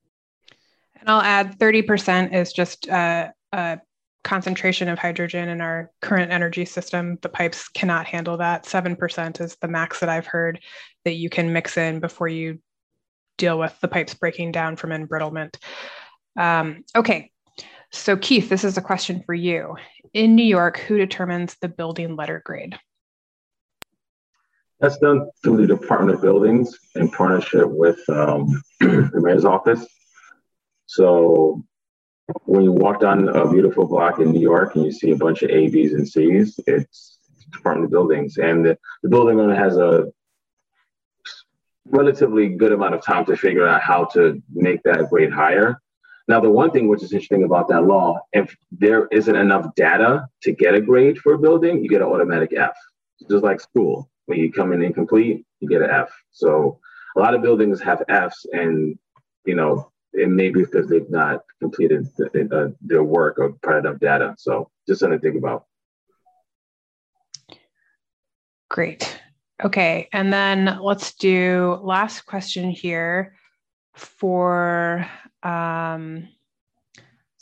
[1.00, 3.78] And I'll add 30% is just uh, a
[4.24, 7.18] concentration of hydrogen in our current energy system.
[7.22, 8.64] The pipes cannot handle that.
[8.64, 10.60] 7% is the max that I've heard
[11.04, 12.58] that you can mix in before you
[13.36, 15.56] deal with the pipes breaking down from embrittlement.
[16.36, 17.30] Um, okay,
[17.96, 19.76] so Keith, this is a question for you.
[20.12, 22.78] In New York, who determines the building letter grade?
[24.80, 29.86] That's done through the Department of Buildings in partnership with um, the mayor's office.
[30.86, 31.64] So
[32.44, 35.42] when you walk down a beautiful block in New York and you see a bunch
[35.42, 37.18] of A, Bs, and Cs, it's
[37.52, 38.36] Department of Buildings.
[38.36, 40.06] And the, the building owner has a
[41.86, 45.80] relatively good amount of time to figure out how to make that grade higher.
[46.28, 50.28] Now, the one thing which is interesting about that law, if there isn't enough data
[50.42, 52.76] to get a grade for a building, you get an automatic F.
[53.30, 56.10] Just like school, when you come in incomplete, you get an F.
[56.32, 56.80] So
[57.16, 58.98] a lot of buildings have Fs, and
[59.44, 63.88] you know it may be because they've not completed the, uh, their work or provided
[63.88, 64.34] enough data.
[64.38, 65.64] So just something to think about.
[68.68, 69.20] Great.
[69.64, 73.36] Okay, and then let's do last question here
[73.94, 75.08] for
[75.46, 76.28] um,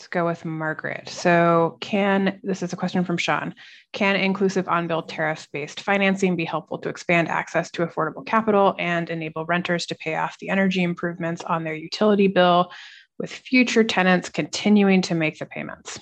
[0.05, 1.09] Let's go with Margaret.
[1.09, 3.55] So, can this is a question from Sean?
[3.93, 8.75] Can inclusive on bill tariff based financing be helpful to expand access to affordable capital
[8.79, 12.73] and enable renters to pay off the energy improvements on their utility bill
[13.21, 16.01] with future tenants continuing to make the payments?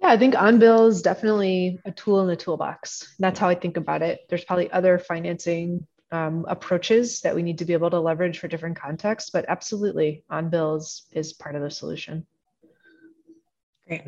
[0.00, 3.14] Yeah, I think on bill is definitely a tool in the toolbox.
[3.18, 4.20] That's how I think about it.
[4.28, 8.48] There's probably other financing um, approaches that we need to be able to leverage for
[8.48, 12.26] different contexts, but absolutely, on bills is part of the solution.
[13.86, 14.02] Great.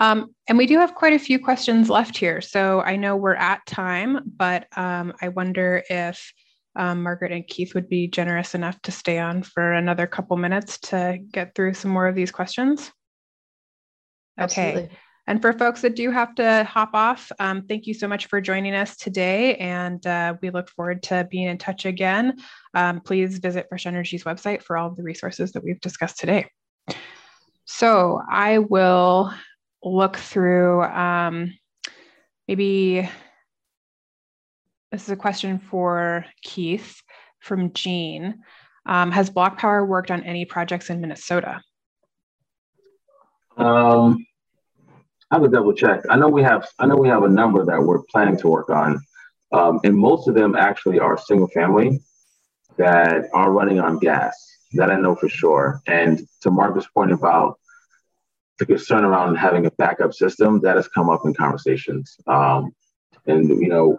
[0.00, 2.40] Um, and we do have quite a few questions left here.
[2.40, 6.32] So I know we're at time, but um, I wonder if
[6.76, 10.78] um, Margaret and Keith would be generous enough to stay on for another couple minutes
[10.78, 12.90] to get through some more of these questions.
[14.40, 14.88] Okay.
[15.26, 18.40] And for folks that do have to hop off, um, thank you so much for
[18.40, 19.56] joining us today.
[19.56, 22.36] And uh, we look forward to being in touch again.
[22.74, 26.46] Um, please visit Fresh Energy's website for all of the resources that we've discussed today.
[27.64, 29.32] So I will
[29.82, 31.54] look through um,
[32.46, 33.08] maybe
[34.92, 37.00] this is a question for Keith
[37.40, 38.42] from Jean.
[38.86, 41.62] Um, has BlocPower worked on any projects in Minnesota?
[43.56, 44.24] Um,
[45.30, 46.02] I to double check.
[46.08, 46.66] I know we have.
[46.78, 49.00] I know we have a number that we're planning to work on,
[49.52, 52.00] um, and most of them actually are single family
[52.76, 54.34] that are running on gas.
[54.74, 55.80] That I know for sure.
[55.86, 57.58] And to Marcus' point about
[58.58, 62.16] the concern around having a backup system, that has come up in conversations.
[62.26, 62.72] Um,
[63.26, 63.98] and you know,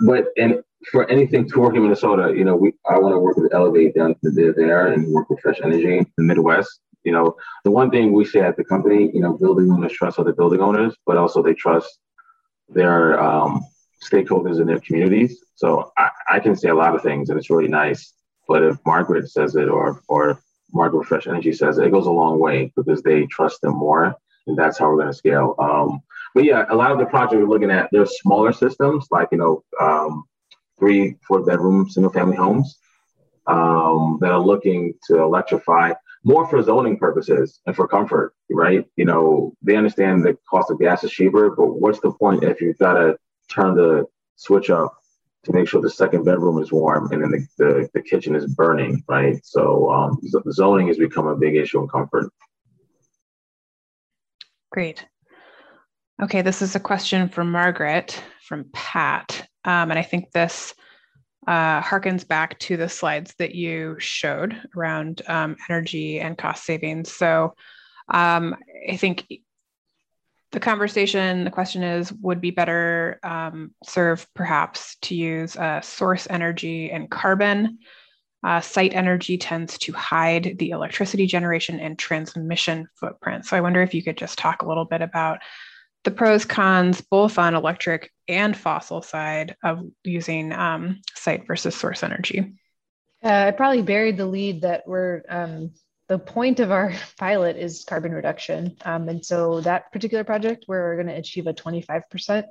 [0.00, 3.36] but and for anything to work in Minnesota, you know, we I want to work
[3.36, 7.36] with Elevate down to there and work with Fresh Energy in the Midwest you know,
[7.64, 10.60] the one thing we say at the company, you know, building owners trust other building
[10.60, 11.98] owners, but also they trust
[12.68, 13.64] their um,
[14.02, 15.44] stakeholders in their communities.
[15.56, 18.12] So I, I, can say a lot of things and it's really nice.
[18.46, 20.40] But if Margaret says it or or
[20.72, 24.14] Margaret Fresh Energy says it, it goes a long way because they trust them more.
[24.46, 25.54] And that's how we're going to scale.
[25.58, 26.00] Um,
[26.34, 29.38] but yeah, a lot of the projects we're looking at, they're smaller systems, like, you
[29.38, 30.24] know, um,
[30.78, 32.79] three, four bedroom single family homes
[33.46, 35.92] um, that are looking to electrify
[36.24, 38.84] more for zoning purposes and for comfort, right?
[38.96, 42.60] You know, they understand the cost of gas is cheaper, but what's the point if
[42.60, 43.16] you've got to
[43.50, 44.04] turn the
[44.36, 44.94] switch up
[45.44, 48.46] to make sure the second bedroom is warm and then the, the, the kitchen is
[48.54, 49.40] burning, right?
[49.44, 50.18] So um,
[50.50, 52.30] zoning has become a big issue in comfort.
[54.70, 55.04] Great.
[56.22, 59.48] Okay, this is a question from Margaret from Pat.
[59.64, 60.74] Um, and I think this
[61.46, 67.12] uh, harkens back to the slides that you showed around um, energy and cost savings.
[67.12, 67.54] So
[68.08, 68.56] um,
[68.88, 69.26] I think
[70.52, 76.26] the conversation, the question is, would be better um, served perhaps to use uh, source
[76.28, 77.78] energy and carbon.
[78.42, 83.44] Uh, site energy tends to hide the electricity generation and transmission footprint.
[83.44, 85.40] So I wonder if you could just talk a little bit about
[86.04, 92.02] the pros cons both on electric and fossil side of using um, site versus source
[92.02, 92.54] energy.
[93.22, 95.70] Uh, i probably buried the lead that we're um,
[96.08, 98.76] the point of our pilot is carbon reduction.
[98.84, 102.44] Um, and so that particular project we're going to achieve a 25%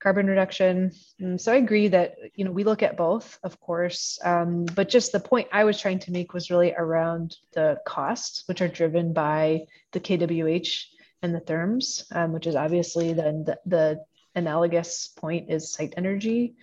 [0.00, 0.92] carbon reduction.
[1.18, 4.18] And so i agree that you know we look at both of course.
[4.22, 8.44] Um, but just the point i was trying to make was really around the costs
[8.46, 10.84] which are driven by the kwh
[11.22, 14.04] and the therms, um, which is obviously then the, the,
[14.34, 16.54] analogous point is site energy.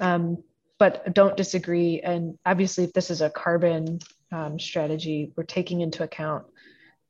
[0.00, 0.42] Um,
[0.78, 2.00] but don't disagree.
[2.00, 4.00] And obviously, if this is a carbon
[4.32, 6.44] um, strategy, we're taking into account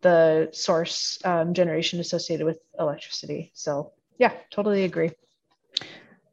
[0.03, 3.51] the source um, generation associated with electricity.
[3.55, 5.13] So, yeah, totally agree.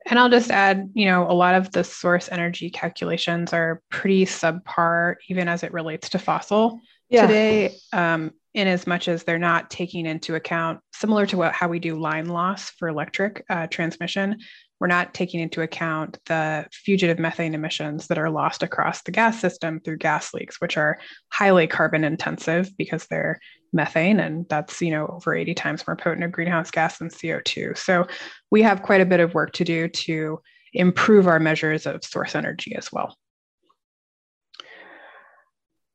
[0.05, 4.25] And I'll just add, you know, a lot of the source energy calculations are pretty
[4.25, 7.27] subpar, even as it relates to fossil yeah.
[7.27, 7.77] today.
[7.93, 11.79] Um, in as much as they're not taking into account similar to what how we
[11.79, 14.37] do line loss for electric uh, transmission
[14.79, 19.39] we're not taking into account the fugitive methane emissions that are lost across the gas
[19.39, 20.97] system through gas leaks which are
[21.31, 23.39] highly carbon intensive because they're
[23.71, 27.77] methane and that's you know over 80 times more potent a greenhouse gas than co2
[27.77, 28.07] so
[28.49, 30.39] we have quite a bit of work to do to
[30.73, 33.17] improve our measures of source energy as well.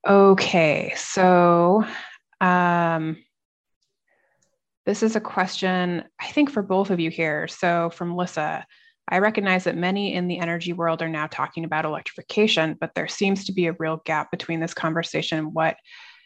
[0.07, 1.85] Okay so
[2.45, 3.17] um,
[4.85, 7.49] this is a question, I think, for both of you here.
[7.49, 8.67] So, from Lissa,
[9.09, 13.09] I recognize that many in the energy world are now talking about electrification, but there
[13.09, 15.77] seems to be a real gap between this conversation and what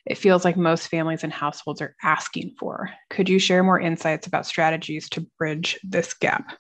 [0.07, 2.91] it feels like most families and households are asking for.
[3.11, 6.53] Could you share more insights about strategies to bridge this gap?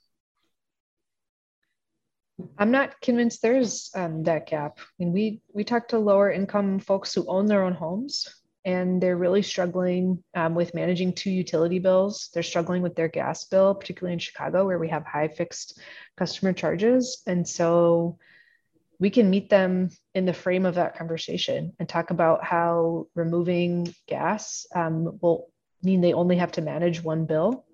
[2.59, 4.79] I'm not convinced there's um, that gap.
[4.79, 8.29] I mean, we we talk to lower income folks who own their own homes,
[8.65, 12.31] and they're really struggling um, with managing two utility bills.
[12.33, 15.81] They're struggling with their gas bill, particularly in Chicago, where we have high fixed
[16.17, 17.23] customer charges.
[17.27, 18.19] And so
[18.99, 23.95] we can meet them in the frame of that conversation and talk about how removing
[24.07, 25.51] gas um, will
[25.83, 27.65] mean they only have to manage one bill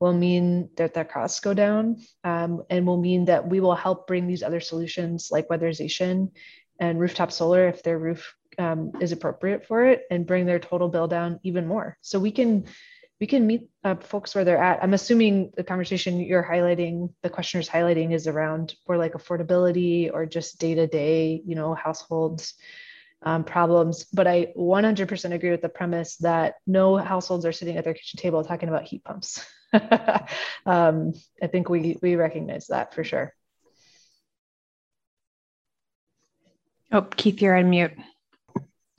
[0.00, 4.06] will mean that their costs go down um, and will mean that we will help
[4.06, 6.30] bring these other solutions like weatherization
[6.80, 10.88] and rooftop solar if their roof um, is appropriate for it and bring their total
[10.88, 11.96] bill down even more.
[12.00, 12.66] So we can
[13.20, 14.82] we can meet uh, folks where they're at.
[14.82, 20.24] I'm assuming the conversation you're highlighting, the questioner's highlighting is around more like affordability or
[20.24, 22.54] just day to day, you know, households
[23.22, 24.04] um, problems.
[24.04, 28.18] But I 100% agree with the premise that no households are sitting at their kitchen
[28.18, 29.44] table talking about heat pumps.
[30.66, 33.34] um, I think we we recognize that for sure.
[36.90, 37.92] Oh, Keith, you're on mute.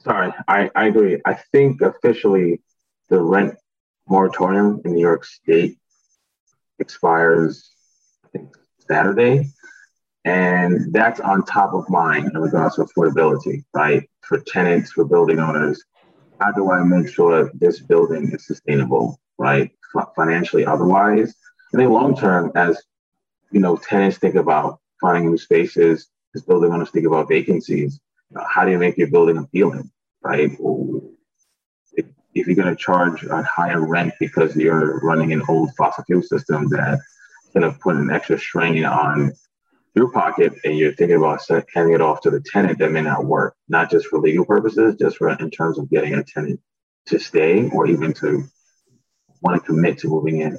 [0.03, 1.21] Sorry, I, I agree.
[1.25, 2.61] I think officially
[3.09, 3.55] the rent
[4.09, 5.77] moratorium in New York State
[6.79, 7.71] expires,
[8.25, 9.49] I think, Saturday.
[10.25, 14.09] And that's on top of mind in regards to affordability, right?
[14.21, 15.83] For tenants, for building owners.
[16.39, 19.71] How do I make sure this building is sustainable, right?
[19.95, 21.35] F- financially, otherwise.
[21.73, 22.81] And then long term, as
[23.51, 27.99] you know, tenants think about finding new spaces, as building owners think about vacancies,
[28.47, 29.89] how do you make your building appealing,
[30.23, 30.51] right?
[32.33, 36.21] if you're going to charge a higher rent because you're running an old fossil fuel
[36.21, 37.01] system that's
[37.53, 39.33] going to put an extra strain on
[39.95, 41.41] your pocket and you're thinking about
[41.73, 44.95] handing it off to the tenant that may not work, not just for legal purposes,
[44.95, 46.59] just for in terms of getting a tenant
[47.07, 48.43] to stay or even to
[49.41, 50.57] want to commit to moving in.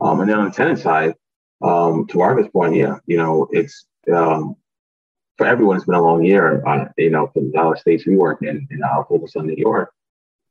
[0.00, 1.14] Um, and then on the tenant side,
[1.62, 4.56] um, to Margaret's point, yeah, you know, it's um,
[5.36, 6.66] for everyone, it's been a long year.
[6.66, 9.92] Uh, you know, for the states we work in, and I'll focus on New York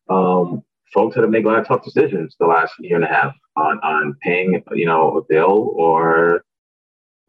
[0.10, 0.64] um,
[0.94, 3.34] folks had to make a lot of tough decisions the last year and a half
[3.56, 6.44] on on paying you know a bill or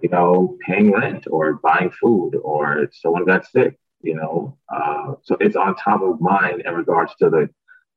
[0.01, 5.37] you know paying rent or buying food or someone got sick you know uh, so
[5.41, 7.49] it's on top of mind in regards to the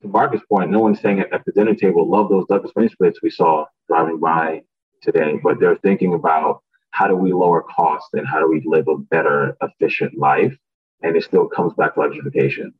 [0.01, 3.21] to Marcus' point no one's saying at the dinner table love those ductless Mini splits
[3.21, 4.61] we saw driving by
[5.01, 6.61] today but they're thinking about
[6.97, 10.55] how do we lower costs and how do we live a better efficient life
[11.03, 12.73] and it still comes back to electrification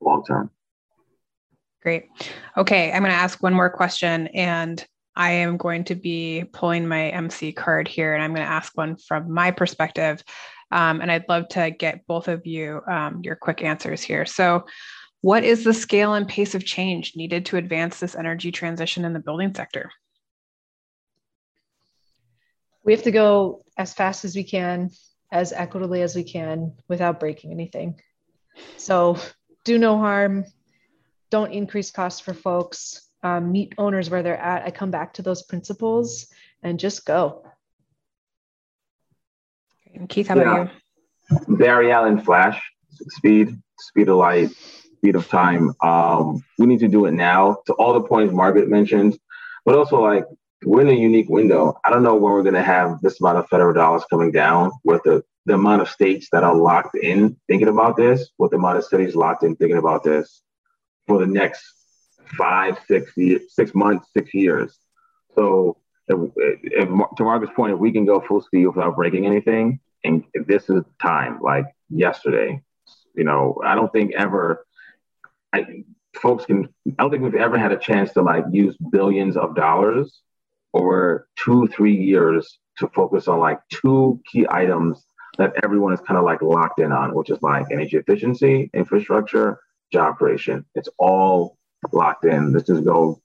[0.00, 0.50] long term
[1.86, 2.08] Great.
[2.56, 6.88] Okay, I'm going to ask one more question, and I am going to be pulling
[6.88, 10.20] my MC card here, and I'm going to ask one from my perspective.
[10.72, 14.26] Um, and I'd love to get both of you um, your quick answers here.
[14.26, 14.66] So,
[15.20, 19.12] what is the scale and pace of change needed to advance this energy transition in
[19.12, 19.92] the building sector?
[22.86, 24.90] We have to go as fast as we can,
[25.32, 28.00] as equitably as we can, without breaking anything.
[28.76, 29.18] So,
[29.64, 30.44] do no harm,
[31.30, 34.64] don't increase costs for folks, um, meet owners where they're at.
[34.64, 36.28] I come back to those principles
[36.62, 37.44] and just go.
[39.92, 40.70] And Keith, how about
[41.28, 41.56] you?
[41.56, 42.62] Barry Allen Flash,
[43.08, 43.48] speed,
[43.80, 44.50] speed of light,
[44.98, 45.74] speed of time.
[45.82, 49.18] Um, we need to do it now to all the points Margaret mentioned,
[49.64, 50.24] but also like
[50.66, 51.78] we're in a unique window.
[51.84, 54.72] I don't know when we're going to have this amount of federal dollars coming down
[54.82, 58.56] with the, the amount of states that are locked in thinking about this, with the
[58.56, 60.42] amount of cities locked in thinking about this
[61.06, 61.62] for the next
[62.36, 63.12] five, six
[63.48, 64.76] six months, six years.
[65.36, 65.76] So,
[66.08, 70.24] if, if, to Margaret's point, if we can go full speed without breaking anything, and
[70.48, 72.60] this is time, like yesterday,
[73.14, 74.66] you know, I don't think ever,
[75.52, 75.84] I,
[76.16, 79.54] folks can, I don't think we've ever had a chance to like use billions of
[79.54, 80.22] dollars
[80.76, 85.04] over two, three years to focus on like two key items
[85.38, 89.60] that everyone is kind of like locked in on, which is like energy efficiency, infrastructure,
[89.92, 90.64] job creation.
[90.74, 91.58] It's all
[91.92, 92.52] locked in.
[92.52, 93.20] Let's just go,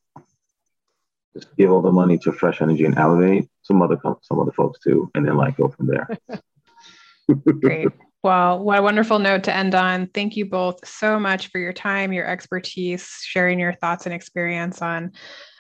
[1.34, 3.50] just give all the money to Fresh Energy and Elevate.
[3.64, 6.08] Some other some other folks too, and then like go from there.
[7.62, 7.90] Great.
[8.24, 10.08] Well, what a wonderful note to end on.
[10.08, 14.82] Thank you both so much for your time, your expertise, sharing your thoughts and experience
[14.82, 15.14] on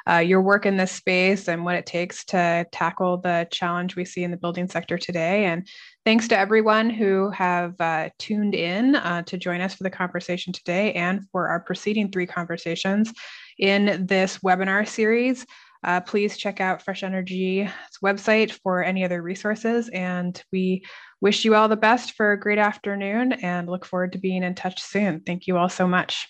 [0.09, 4.05] uh, your work in this space and what it takes to tackle the challenge we
[4.05, 5.45] see in the building sector today.
[5.45, 5.67] And
[6.05, 10.53] thanks to everyone who have uh, tuned in uh, to join us for the conversation
[10.53, 13.13] today and for our preceding three conversations
[13.57, 15.45] in this webinar series.
[15.83, 17.69] Uh, please check out Fresh Energy's
[18.03, 19.89] website for any other resources.
[19.89, 20.83] And we
[21.21, 24.53] wish you all the best for a great afternoon and look forward to being in
[24.53, 25.21] touch soon.
[25.21, 26.27] Thank you all so much.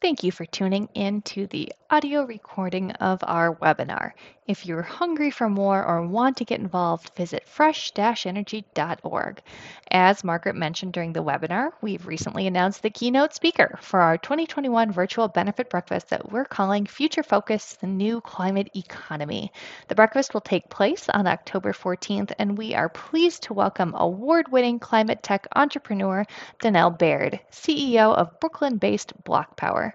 [0.00, 4.12] Thank you for tuning in to the audio recording of our webinar.
[4.46, 9.42] If you're hungry for more or want to get involved, visit fresh-energy.org.
[9.90, 14.90] As Margaret mentioned during the webinar, we've recently announced the keynote speaker for our 2021
[14.90, 19.52] virtual benefit breakfast that we're calling Future Focus, the New Climate Economy.
[19.88, 24.78] The breakfast will take place on October 14th, and we are pleased to welcome award-winning
[24.78, 26.24] climate tech entrepreneur
[26.62, 29.92] Donnel Baird, CEO of Brooklyn-based BlocPower.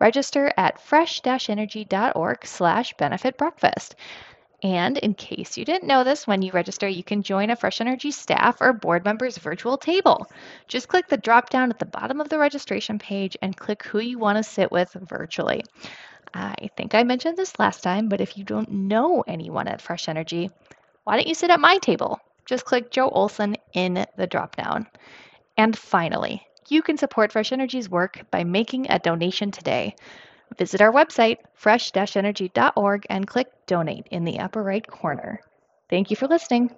[0.00, 3.96] Register at fresh-energy.org slash benefit breakfast.
[4.62, 7.80] And in case you didn't know this, when you register, you can join a Fresh
[7.80, 10.26] Energy staff or board member's virtual table.
[10.66, 14.00] Just click the drop down at the bottom of the registration page and click who
[14.00, 15.62] you want to sit with virtually.
[16.34, 20.08] I think I mentioned this last time, but if you don't know anyone at Fresh
[20.08, 20.50] Energy,
[21.04, 22.20] why don't you sit at my table?
[22.44, 24.88] Just click Joe Olson in the drop down.
[25.56, 29.94] And finally, you can support Fresh Energy's work by making a donation today.
[30.56, 35.40] Visit our website, fresh-energy.org, and click Donate in the upper right corner.
[35.90, 36.70] Thank you for listening.